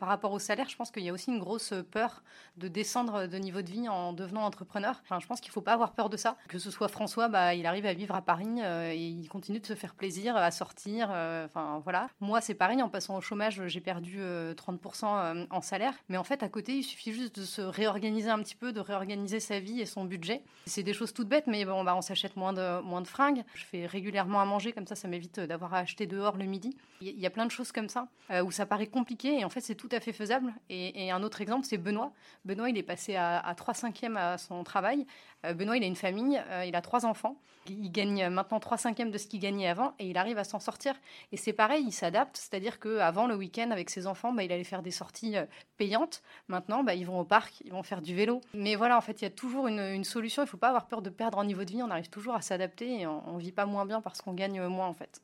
Par 0.00 0.08
rapport 0.08 0.32
au 0.32 0.38
salaire, 0.40 0.68
je 0.68 0.76
pense 0.76 0.90
qu'il 0.90 1.04
y 1.04 1.08
a 1.08 1.12
aussi 1.12 1.30
une 1.30 1.38
grosse 1.38 1.72
peur 1.92 2.22
de 2.56 2.66
descendre 2.68 3.26
de 3.26 3.36
niveau 3.36 3.62
de 3.62 3.70
vie 3.70 3.88
en 3.88 4.12
devenant 4.12 4.42
entrepreneur. 4.44 4.98
Enfin, 5.04 5.20
je 5.20 5.26
pense 5.26 5.40
qu'il 5.40 5.50
ne 5.50 5.52
faut 5.52 5.60
pas 5.60 5.74
avoir 5.74 5.92
peur 5.92 6.08
de 6.10 6.16
ça. 6.16 6.36
Que 6.48 6.58
ce 6.58 6.70
soit 6.70 6.88
François, 6.88 7.28
bah, 7.28 7.54
il 7.54 7.66
arrive 7.66 7.86
à 7.86 7.92
vivre 7.94 8.14
à 8.14 8.22
Paris 8.22 8.48
euh, 8.62 8.90
et 8.90 8.96
il 8.96 9.28
continue 9.28 9.60
de 9.60 9.66
se 9.66 9.74
faire 9.74 9.94
plaisir, 9.94 10.34
à 10.36 10.50
sortir. 10.50 11.10
euh, 11.12 11.44
Enfin, 11.46 11.80
voilà. 11.84 12.08
Moi, 12.20 12.40
c'est 12.40 12.54
pareil. 12.54 12.82
En 12.82 12.88
passant 12.88 13.16
au 13.16 13.20
chômage, 13.20 13.62
j'ai 13.66 13.80
perdu 13.80 14.16
euh, 14.20 14.54
30% 14.54 15.04
euh, 15.04 15.46
en 15.50 15.60
salaire. 15.60 15.92
Mais 16.08 16.16
en 16.16 16.24
fait, 16.24 16.42
à 16.42 16.48
côté, 16.48 16.76
il 16.78 16.82
suffit 16.82 17.12
juste 17.12 17.38
de 17.38 17.44
se 17.44 17.60
réorganiser 17.60 18.30
un 18.30 18.38
petit 18.38 18.56
peu, 18.56 18.72
de 18.72 18.80
réorganiser 18.80 19.38
sa 19.38 19.60
vie 19.60 19.80
et 19.80 19.86
son 19.86 20.04
budget. 20.04 20.42
C'est 20.66 20.82
des 20.82 20.94
choses 20.94 21.12
toutes 21.12 21.28
bêtes, 21.28 21.46
mais 21.46 21.64
bon, 21.66 21.84
bah, 21.84 21.94
on 21.94 22.00
s'achète 22.02 22.36
moins 22.36 22.54
de, 22.54 22.80
moins 22.80 23.02
de 23.02 23.06
fringues. 23.06 23.44
Je 23.54 23.64
fais 23.64 23.84
régulièrement 23.86 24.40
à 24.40 24.46
manger, 24.46 24.72
comme 24.72 24.86
ça, 24.86 24.94
ça 24.96 25.08
m'évite 25.08 25.40
d'avoir 25.40 25.74
à 25.74 25.78
acheter 25.80 26.06
dehors 26.06 26.36
le 26.38 26.46
midi. 26.46 26.74
Il 27.02 27.18
y- 27.18 27.26
a 27.26 27.30
plein 27.30 27.44
de 27.46 27.50
choses 27.50 27.70
comme 27.72 27.88
ça 27.88 28.08
où 28.44 28.50
ça 28.50 28.66
paraît 28.66 28.86
compliqué 28.86 29.38
et 29.40 29.44
en 29.44 29.48
fait 29.48 29.60
c'est 29.60 29.74
tout 29.74 29.88
à 29.94 30.00
fait 30.00 30.12
faisable. 30.12 30.54
Et, 30.68 31.10
un 31.10 31.22
autre 31.22 31.40
exemple 31.40 31.66
c'est 31.66 31.78
Benoît. 31.78 32.12
Benoît 32.44 32.70
il 32.70 32.78
est 32.78 32.82
passé 32.82 33.16
à, 33.16 33.38
à 33.38 33.54
3 33.54 33.74
cinquièmes 33.74 34.16
à 34.16 34.38
son 34.38 34.62
travail. 34.64 35.06
Euh, 35.44 35.54
Benoît 35.54 35.76
il 35.76 35.82
a 35.82 35.86
une 35.86 35.96
famille, 35.96 36.40
euh, 36.50 36.64
il 36.64 36.76
a 36.76 36.82
trois 36.82 37.06
enfants. 37.06 37.36
Il 37.68 37.90
gagne 37.90 38.28
maintenant 38.28 38.60
3 38.60 38.78
cinquièmes 38.78 39.10
de 39.10 39.18
ce 39.18 39.26
qu'il 39.26 39.40
gagnait 39.40 39.68
avant 39.68 39.94
et 39.98 40.08
il 40.08 40.16
arrive 40.16 40.38
à 40.38 40.44
s'en 40.44 40.58
sortir. 40.58 40.94
Et 41.32 41.36
c'est 41.36 41.52
pareil, 41.52 41.84
il 41.86 41.92
s'adapte, 41.92 42.36
c'est-à-dire 42.36 42.80
qu'avant 42.80 43.26
le 43.26 43.34
week-end 43.34 43.70
avec 43.70 43.90
ses 43.90 44.06
enfants, 44.06 44.32
bah, 44.32 44.42
il 44.42 44.52
allait 44.52 44.64
faire 44.64 44.82
des 44.82 44.90
sorties 44.90 45.36
euh, 45.36 45.46
payantes. 45.76 46.22
Maintenant 46.48 46.82
bah, 46.82 46.94
ils 46.94 47.06
vont 47.06 47.20
au 47.20 47.24
parc, 47.24 47.60
ils 47.64 47.72
vont 47.72 47.82
faire 47.82 48.02
du 48.02 48.14
vélo. 48.14 48.40
Mais 48.54 48.74
voilà, 48.76 48.96
en 48.96 49.00
fait 49.00 49.20
il 49.20 49.24
y 49.24 49.28
a 49.28 49.30
toujours 49.30 49.66
une, 49.66 49.80
une 49.80 50.04
solution, 50.04 50.42
il 50.42 50.46
ne 50.46 50.50
faut 50.50 50.56
pas 50.56 50.68
avoir 50.68 50.86
peur 50.86 51.02
de 51.02 51.10
perdre 51.10 51.38
en 51.38 51.44
niveau 51.44 51.64
de 51.64 51.70
vie, 51.70 51.82
on 51.82 51.90
arrive 51.90 52.08
toujours 52.08 52.34
à 52.34 52.42
s'adapter 52.42 53.00
et 53.00 53.06
on 53.06 53.34
ne 53.34 53.40
vit 53.40 53.52
pas 53.52 53.66
moins 53.66 53.86
bien 53.86 54.00
parce 54.00 54.20
qu'on 54.22 54.34
gagne 54.34 54.60
moins 54.62 54.86
en 54.86 54.94
fait. 54.94 55.20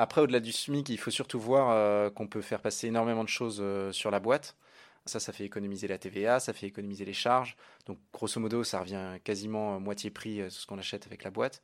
Après, 0.00 0.22
au-delà 0.22 0.40
du 0.40 0.50
SMIC, 0.50 0.88
il 0.88 0.96
faut 0.96 1.10
surtout 1.10 1.38
voir 1.38 1.68
euh, 1.72 2.08
qu'on 2.08 2.26
peut 2.26 2.40
faire 2.40 2.62
passer 2.62 2.86
énormément 2.86 3.22
de 3.22 3.28
choses 3.28 3.58
euh, 3.60 3.92
sur 3.92 4.10
la 4.10 4.18
boîte. 4.18 4.56
Ça, 5.04 5.20
ça 5.20 5.30
fait 5.30 5.44
économiser 5.44 5.88
la 5.88 5.98
TVA, 5.98 6.40
ça 6.40 6.54
fait 6.54 6.66
économiser 6.66 7.04
les 7.04 7.12
charges. 7.12 7.54
Donc, 7.84 7.98
grosso 8.10 8.40
modo, 8.40 8.64
ça 8.64 8.80
revient 8.80 9.18
quasiment 9.22 9.74
euh, 9.74 9.78
moitié 9.78 10.08
prix 10.08 10.36
sur 10.50 10.62
ce 10.62 10.66
qu'on 10.66 10.78
achète 10.78 11.04
avec 11.04 11.22
la 11.22 11.30
boîte. 11.30 11.60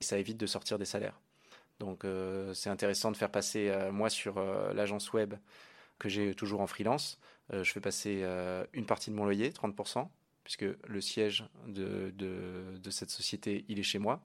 Et 0.00 0.04
ça 0.04 0.18
évite 0.18 0.36
de 0.36 0.46
sortir 0.46 0.78
des 0.78 0.84
salaires. 0.84 1.20
Donc, 1.80 2.04
c'est 2.54 2.70
intéressant 2.70 3.10
de 3.10 3.16
faire 3.16 3.30
passer, 3.30 3.72
moi, 3.90 4.10
sur 4.10 4.38
l'agence 4.74 5.14
web 5.14 5.34
que 5.98 6.10
j'ai 6.10 6.34
toujours 6.34 6.60
en 6.60 6.66
freelance, 6.66 7.18
je 7.50 7.72
fais 7.72 7.80
passer 7.80 8.22
une 8.74 8.84
partie 8.84 9.10
de 9.10 9.16
mon 9.16 9.24
loyer, 9.24 9.48
30%, 9.48 10.06
puisque 10.44 10.66
le 10.86 11.00
siège 11.00 11.44
de 11.66 12.90
cette 12.90 13.08
société, 13.08 13.64
il 13.68 13.78
est 13.78 13.82
chez 13.82 13.98
moi. 13.98 14.22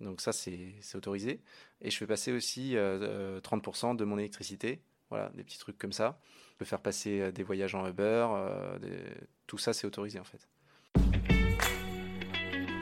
Donc 0.00 0.20
ça, 0.20 0.32
c'est 0.32 0.74
c'est 0.80 0.96
autorisé. 0.96 1.40
Et 1.80 1.90
je 1.90 1.96
fais 1.96 2.06
passer 2.06 2.32
aussi 2.32 2.76
euh, 2.76 3.38
euh, 3.38 3.40
30% 3.40 3.96
de 3.96 4.04
mon 4.04 4.18
électricité. 4.18 4.80
Voilà, 5.10 5.30
des 5.30 5.42
petits 5.42 5.58
trucs 5.58 5.78
comme 5.78 5.92
ça. 5.92 6.20
Je 6.52 6.56
peux 6.58 6.64
faire 6.64 6.80
passer 6.82 7.20
euh, 7.20 7.32
des 7.32 7.42
voyages 7.42 7.74
en 7.74 7.86
Uber. 7.88 8.26
euh, 8.30 8.78
des- 8.78 9.02
Tout 9.46 9.58
ça, 9.58 9.72
c'est 9.72 9.86
autorisé 9.86 10.18
en 10.20 10.24
fait. 10.24 10.46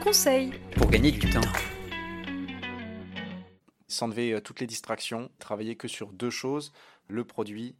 Conseil 0.03 0.51
Pour 0.75 0.89
gagner 0.89 1.11
du 1.11 1.29
temps. 1.29 1.41
S'enlever 3.87 4.33
euh, 4.33 4.41
toutes 4.41 4.59
les 4.59 4.67
distractions, 4.67 5.31
travailler 5.39 5.75
que 5.75 5.87
sur 5.87 6.11
deux 6.11 6.29
choses, 6.29 6.73
le 7.07 7.23
produit 7.23 7.75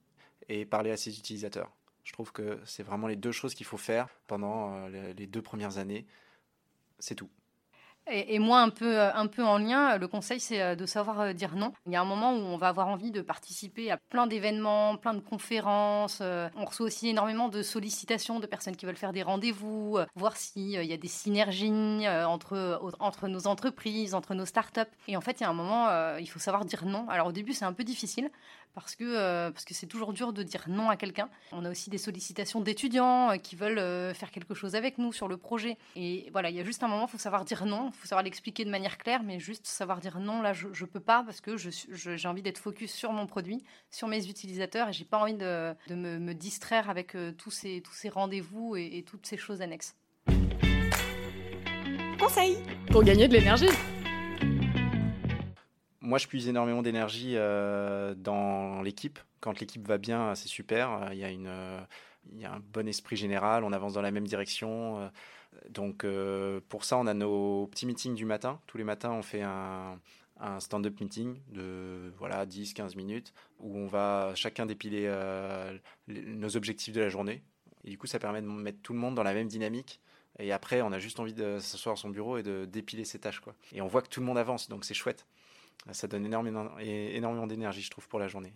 et 0.49 0.65
parler 0.65 0.91
à 0.91 0.97
ses 0.97 1.17
utilisateurs. 1.19 1.71
Je 2.05 2.13
trouve 2.13 2.31
que 2.31 2.59
c'est 2.65 2.83
vraiment 2.83 3.07
les 3.07 3.17
deux 3.17 3.33
choses 3.33 3.53
qu'il 3.53 3.65
faut 3.65 3.77
faire 3.77 4.07
pendant 4.27 4.73
euh, 4.87 5.13
les 5.13 5.27
deux 5.27 5.41
premières 5.41 5.77
années. 5.77 6.05
C'est 6.99 7.15
tout. 7.15 7.29
Et, 8.09 8.35
et 8.35 8.39
moi, 8.39 8.61
un 8.61 8.69
peu, 8.69 8.97
euh, 8.97 9.13
un 9.13 9.27
peu 9.27 9.43
en 9.43 9.57
lien, 9.57 9.93
euh, 9.93 9.97
le 9.97 10.07
conseil, 10.07 10.39
c'est 10.39 10.61
euh, 10.61 10.75
de 10.75 10.85
savoir 10.85 11.33
dire 11.33 11.55
non. 11.55 11.73
Il 11.85 11.93
y 11.93 11.95
a 11.95 12.01
un 12.01 12.05
moment 12.05 12.33
où 12.33 12.39
on 12.39 12.57
va 12.57 12.69
avoir 12.69 12.87
envie 12.87 13.11
de 13.11 13.21
participer 13.21 13.91
à 13.91 13.97
plein 13.97 14.27
d'événements, 14.27 14.97
plein 14.97 15.13
de 15.13 15.19
conférences. 15.19 16.21
On 16.21 16.65
reçoit 16.65 16.85
aussi 16.85 17.09
énormément 17.09 17.49
de 17.49 17.61
sollicitations 17.61 18.39
de 18.39 18.45
personnes 18.45 18.75
qui 18.75 18.85
veulent 18.85 18.95
faire 18.95 19.13
des 19.13 19.23
rendez-vous, 19.23 19.97
voir 20.15 20.35
s'il 20.37 20.69
y 20.69 20.93
a 20.93 20.97
des 20.97 21.07
synergies 21.07 22.07
entre, 22.07 22.79
entre 22.99 23.27
nos 23.27 23.47
entreprises, 23.47 24.13
entre 24.13 24.33
nos 24.33 24.45
startups. 24.45 24.81
Et 25.07 25.17
en 25.17 25.21
fait, 25.21 25.39
il 25.39 25.43
y 25.43 25.45
a 25.45 25.49
un 25.49 25.53
moment, 25.53 26.17
il 26.17 26.27
faut 26.27 26.39
savoir 26.39 26.65
dire 26.65 26.85
non. 26.85 27.07
Alors 27.09 27.27
au 27.27 27.31
début, 27.31 27.53
c'est 27.53 27.65
un 27.65 27.73
peu 27.73 27.83
difficile 27.83 28.29
parce 28.73 28.95
que 28.95 29.49
parce 29.49 29.65
c'est 29.69 29.87
toujours 29.87 30.13
dur 30.13 30.33
de 30.33 30.43
dire 30.43 30.65
non 30.67 30.89
à 30.89 30.97
quelqu'un. 30.97 31.29
On 31.51 31.65
a 31.65 31.71
aussi 31.71 31.89
des 31.89 31.97
sollicitations 31.97 32.61
d'étudiants 32.61 33.37
qui 33.41 33.55
veulent 33.55 34.13
faire 34.13 34.31
quelque 34.31 34.53
chose 34.53 34.75
avec 34.75 34.97
nous 34.97 35.13
sur 35.13 35.27
le 35.27 35.37
projet. 35.37 35.77
Et 35.95 36.29
voilà, 36.31 36.49
il 36.49 36.55
y 36.55 36.59
a 36.59 36.63
juste 36.63 36.83
un 36.83 36.87
moment, 36.87 37.05
il 37.07 37.11
faut 37.11 37.17
savoir 37.17 37.45
dire 37.45 37.65
non, 37.65 37.91
faut 37.97 38.07
savoir 38.07 38.23
l'expliquer 38.23 38.63
de 38.65 38.69
manière 38.69 38.97
claire, 38.97 39.23
mais 39.23 39.39
juste 39.39 39.65
savoir 39.67 39.99
dire 39.99 40.19
non, 40.19 40.41
là, 40.41 40.53
je, 40.53 40.67
je 40.71 40.85
peux 40.85 40.99
pas 40.99 41.23
parce 41.23 41.41
que 41.41 41.57
je 41.57 41.69
suis- 41.69 41.89
je- 41.91 42.15
j'ai 42.15 42.27
envie 42.27 42.41
d'être 42.41 42.57
focus 42.57 42.93
sur 42.93 43.11
mon 43.11 43.27
produit, 43.27 43.63
sur 43.89 44.07
mes 44.07 44.27
utilisateurs, 44.29 44.89
et 44.89 44.93
j'ai 44.93 45.05
pas 45.05 45.17
envie 45.19 45.33
de, 45.33 45.73
de 45.87 45.95
me, 45.95 46.19
me 46.19 46.33
distraire 46.33 46.89
avec 46.89 47.15
euh, 47.15 47.31
tous 47.31 47.51
ces, 47.51 47.81
tous 47.81 47.93
ces 47.93 48.09
rendez-vous 48.09 48.75
et, 48.75 48.97
et 48.97 49.03
toutes 49.03 49.25
ces 49.25 49.37
choses 49.37 49.61
annexes. 49.61 49.95
Conseil 52.19 52.57
pour 52.91 53.03
gagner 53.03 53.27
de 53.27 53.33
l'énergie. 53.33 53.69
Moi, 56.01 56.17
je 56.19 56.27
puise 56.27 56.47
énormément 56.47 56.81
d'énergie 56.81 57.33
euh, 57.35 58.15
dans 58.15 58.81
l'équipe. 58.81 59.19
Quand 59.39 59.59
l'équipe 59.59 59.85
va 59.87 59.97
bien, 59.97 60.35
c'est 60.35 60.47
super. 60.47 60.91
Euh, 60.91 61.07
Il 61.11 61.19
y, 61.19 61.23
a 61.23 61.29
une, 61.29 61.47
euh, 61.47 61.79
il 62.31 62.39
y 62.39 62.45
a 62.45 62.53
un 62.53 62.59
bon 62.59 62.87
esprit 62.87 63.17
général, 63.17 63.63
on 63.63 63.73
avance 63.73 63.93
dans 63.93 64.01
la 64.01 64.11
même 64.11 64.25
direction. 64.27 64.99
euh, 65.01 65.07
donc, 65.69 66.03
euh, 66.03 66.59
pour 66.69 66.83
ça, 66.83 66.97
on 66.97 67.07
a 67.07 67.13
nos 67.13 67.67
petits 67.67 67.85
meetings 67.85 68.15
du 68.15 68.25
matin. 68.25 68.59
Tous 68.67 68.77
les 68.77 68.83
matins, 68.83 69.11
on 69.11 69.21
fait 69.21 69.41
un, 69.41 69.99
stand-up 70.59 70.99
meeting 71.01 71.39
de 71.49 72.13
voilà, 72.19 72.45
10-15 72.45 72.95
minutes 72.95 73.33
où 73.59 73.75
on 73.75 73.87
va 73.87 74.33
chacun 74.35 74.67
dépiler 74.67 75.05
euh, 75.07 75.75
nos 76.07 76.55
objectifs 76.55 76.93
de 76.93 77.01
la 77.01 77.09
journée. 77.09 77.43
Et 77.83 77.89
du 77.89 77.97
coup, 77.97 78.07
ça 78.07 78.19
permet 78.19 78.41
de 78.41 78.47
mettre 78.47 78.79
tout 78.83 78.93
le 78.93 78.99
monde 78.99 79.15
dans 79.15 79.23
la 79.23 79.33
même 79.33 79.47
dynamique. 79.47 79.99
Et 80.39 80.51
après, 80.51 80.81
on 80.83 80.91
a 80.91 80.99
juste 80.99 81.19
envie 81.19 81.33
de 81.33 81.57
s'asseoir 81.59 81.93
à 81.93 81.95
son 81.95 82.09
bureau 82.09 82.37
et 82.37 82.43
de 82.43 82.65
dépiler 82.65 83.03
ses 83.03 83.17
tâches. 83.17 83.39
Quoi. 83.39 83.55
Et 83.71 83.81
on 83.81 83.87
voit 83.87 84.03
que 84.03 84.09
tout 84.09 84.19
le 84.19 84.25
monde 84.27 84.37
avance, 84.37 84.69
donc 84.69 84.85
c'est 84.85 84.93
chouette. 84.93 85.25
Ça 85.91 86.07
donne 86.07 86.25
énormément, 86.25 86.77
énormément 86.79 87.47
d'énergie, 87.47 87.81
je 87.81 87.89
trouve, 87.89 88.07
pour 88.07 88.19
la 88.19 88.27
journée, 88.27 88.53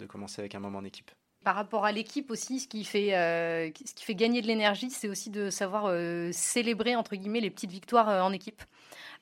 de 0.00 0.06
commencer 0.06 0.40
avec 0.40 0.54
un 0.54 0.60
moment 0.60 0.78
en 0.78 0.84
équipe. 0.84 1.10
Par 1.44 1.56
rapport 1.56 1.84
à 1.84 1.92
l'équipe 1.92 2.30
aussi, 2.30 2.60
ce 2.60 2.68
qui 2.68 2.84
fait, 2.84 3.14
euh, 3.16 3.70
ce 3.84 3.94
qui 3.94 4.04
fait 4.04 4.14
gagner 4.14 4.42
de 4.42 4.46
l'énergie, 4.46 4.90
c'est 4.90 5.08
aussi 5.08 5.30
de 5.30 5.50
savoir 5.50 5.86
euh, 5.86 6.30
célébrer 6.32 6.94
entre 6.94 7.16
guillemets 7.16 7.40
les 7.40 7.50
petites 7.50 7.70
victoires 7.70 8.08
euh, 8.08 8.20
en 8.20 8.32
équipe. 8.32 8.62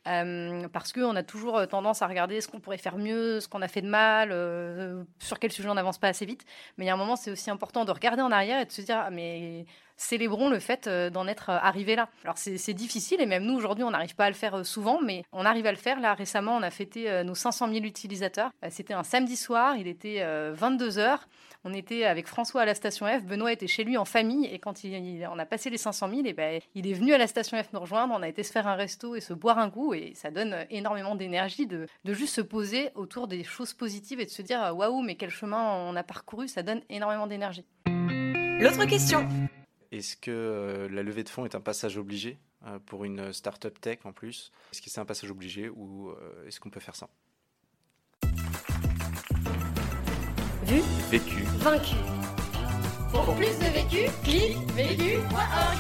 Parce 0.05 0.93
qu'on 0.93 1.15
a 1.15 1.23
toujours 1.23 1.67
tendance 1.69 2.00
à 2.00 2.07
regarder 2.07 2.41
ce 2.41 2.49
qu'on 2.49 2.59
pourrait 2.59 2.79
faire 2.79 2.97
mieux, 2.97 3.39
ce 3.41 3.49
qu'on 3.49 3.61
a 3.61 3.69
fait 3.69 3.83
de 3.83 3.89
mal, 3.89 4.31
sur 5.19 5.39
quel 5.39 5.53
sujet 5.53 5.69
on 5.69 5.75
n'avance 5.75 5.99
pas 5.99 6.09
assez 6.09 6.25
vite. 6.25 6.47
Mais 6.79 6.87
il 6.87 6.89
y 6.89 6.91
a 6.91 6.95
un 6.95 6.97
moment, 6.97 7.17
c'est 7.17 7.31
aussi 7.31 7.50
important 7.50 7.85
de 7.85 7.91
regarder 7.91 8.23
en 8.23 8.33
arrière 8.33 8.61
et 8.61 8.65
de 8.65 8.73
se 8.73 8.81
dire 8.81 8.97
ah, 8.99 9.11
mais 9.11 9.67
célébrons 10.00 10.49
le 10.49 10.59
fait 10.59 10.88
d'en 10.88 11.26
être 11.26 11.50
arrivé 11.50 11.97
là. 11.97 12.09
Alors 12.25 12.37
c'est 12.38 12.75
difficile 12.75 13.21
et 13.21 13.26
même 13.26 13.45
nous 13.45 13.54
aujourd'hui 13.54 13.85
on 13.85 13.90
n'arrive 13.90 14.14
pas 14.14 14.26
à 14.26 14.30
le 14.30 14.35
faire 14.35 14.64
souvent, 14.64 15.00
mais 15.00 15.25
on 15.33 15.45
arrive 15.45 15.66
à 15.66 15.73
le 15.73 15.78
faire. 15.78 16.00
Là 16.00 16.14
récemment 16.14 16.57
on 16.57 16.62
a 16.62 16.71
fêté 16.71 17.23
nos 17.25 17.35
500 17.35 17.69
000 17.73 17.85
utilisateurs. 17.85 18.50
C'était 18.71 18.95
un 18.95 19.02
samedi 19.02 19.37
soir, 19.37 19.76
il 19.76 19.87
était 19.87 20.25
22 20.52 20.90
h 20.99 21.19
on 21.64 21.75
était 21.75 22.04
avec 22.04 22.26
François 22.26 22.62
à 22.62 22.64
la 22.64 22.75
station 22.75 23.07
F. 23.07 23.25
Benoît 23.25 23.52
était 23.52 23.66
chez 23.66 23.85
lui 23.85 23.99
en 23.99 24.07
famille 24.07 24.47
et 24.47 24.59
quand 24.59 24.83
il, 24.83 25.28
on 25.30 25.38
a 25.38 25.45
passé 25.45 25.69
les 25.69 25.76
500 25.76 26.09
000, 26.09 26.23
et 26.25 26.33
ben, 26.33 26.61
il 26.75 26.87
est 26.87 26.95
venu 26.95 27.12
à 27.12 27.19
la 27.19 27.26
station 27.26 27.62
F 27.62 27.73
nous 27.73 27.80
rejoindre. 27.80 28.14
On 28.16 28.23
a 28.23 28.28
été 28.28 28.42
se 28.42 28.50
faire 28.50 28.66
un 28.66 28.75
resto 28.75 29.14
et 29.14 29.21
se 29.21 29.35
boire 29.35 29.59
un 29.59 29.71
coup 29.71 29.92
et 29.92 30.12
ça 30.14 30.30
donne 30.30 30.57
énormément 30.71 31.14
d'énergie 31.14 31.66
de, 31.66 31.87
juste 32.07 32.35
se 32.35 32.40
poser 32.40 32.90
autour 32.95 33.28
des 33.28 33.45
choses 33.45 33.75
positives 33.75 34.21
et 34.21 34.25
de 34.25 34.30
se 34.30 34.42
dire 34.42 34.75
waouh, 34.75 35.02
mais 35.02 35.16
quel 35.16 35.30
chemin 35.30 35.62
on 35.62 35.97
a 35.97 36.02
parcouru. 36.02 36.49
Ça 36.49 36.62
donne 36.62 36.80
énormément 36.88 37.26
d'énergie. 37.26 37.66
L'autre 37.87 38.87
question. 38.87 39.28
Est-ce 39.93 40.17
que 40.17 40.31
euh, 40.31 40.89
la 40.89 41.03
levée 41.03 41.25
de 41.25 41.29
fonds 41.29 41.45
est 41.45 41.55
un 41.57 41.61
passage 41.61 41.97
obligé 41.97 42.39
euh, 42.67 42.79
pour 42.87 43.05
une 43.05 43.33
start-up 43.33 43.81
tech 43.81 43.99
en 44.05 44.13
plus? 44.13 44.53
Est-ce 44.73 44.83
que 44.83 44.89
c'est 44.89 45.01
un 45.01 45.05
passage 45.05 45.31
obligé 45.31 45.69
ou 45.69 46.11
euh, 46.11 46.47
est-ce 46.47 46.61
qu'on 46.61 46.71
peut 46.71 46.81
faire 46.81 46.95
ça? 46.95 47.09
Vécu. 51.11 51.43
Vaincu. 51.59 51.97
Pour 53.11 53.35
plus 53.35 53.59
de 53.59 53.73
vécu, 53.73 54.09
clique 54.23 54.57
vécu.org. 54.77 55.79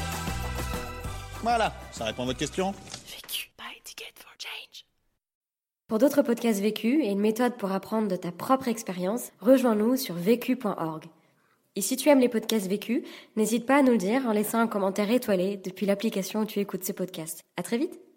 Voilà, 1.42 1.72
ça 1.92 2.04
répond 2.06 2.24
à 2.24 2.26
votre 2.26 2.38
question. 2.40 2.72
Vécu. 3.06 3.52
Buy 3.56 3.80
ticket 3.84 4.12
for 4.16 4.32
change. 4.36 4.84
Pour 5.86 5.98
d'autres 5.98 6.22
podcasts 6.22 6.60
vécus 6.60 7.04
et 7.04 7.10
une 7.10 7.20
méthode 7.20 7.56
pour 7.56 7.70
apprendre 7.70 8.08
de 8.08 8.16
ta 8.16 8.32
propre 8.32 8.66
expérience, 8.66 9.30
rejoins-nous 9.38 9.96
sur 9.96 10.16
vécu.org. 10.16 11.04
Et 11.80 11.82
si 11.82 11.96
tu 11.96 12.10
aimes 12.10 12.20
les 12.20 12.28
podcasts 12.28 12.66
vécus, 12.66 13.04
n'hésite 13.36 13.64
pas 13.64 13.78
à 13.78 13.82
nous 13.82 13.92
le 13.92 13.96
dire 13.96 14.26
en 14.26 14.32
laissant 14.32 14.58
un 14.58 14.66
commentaire 14.66 15.10
étoilé 15.10 15.56
depuis 15.56 15.86
l'application 15.86 16.40
où 16.40 16.44
tu 16.44 16.58
écoutes 16.58 16.84
ces 16.84 16.92
podcasts. 16.92 17.40
À 17.56 17.62
très 17.62 17.78
vite! 17.78 18.09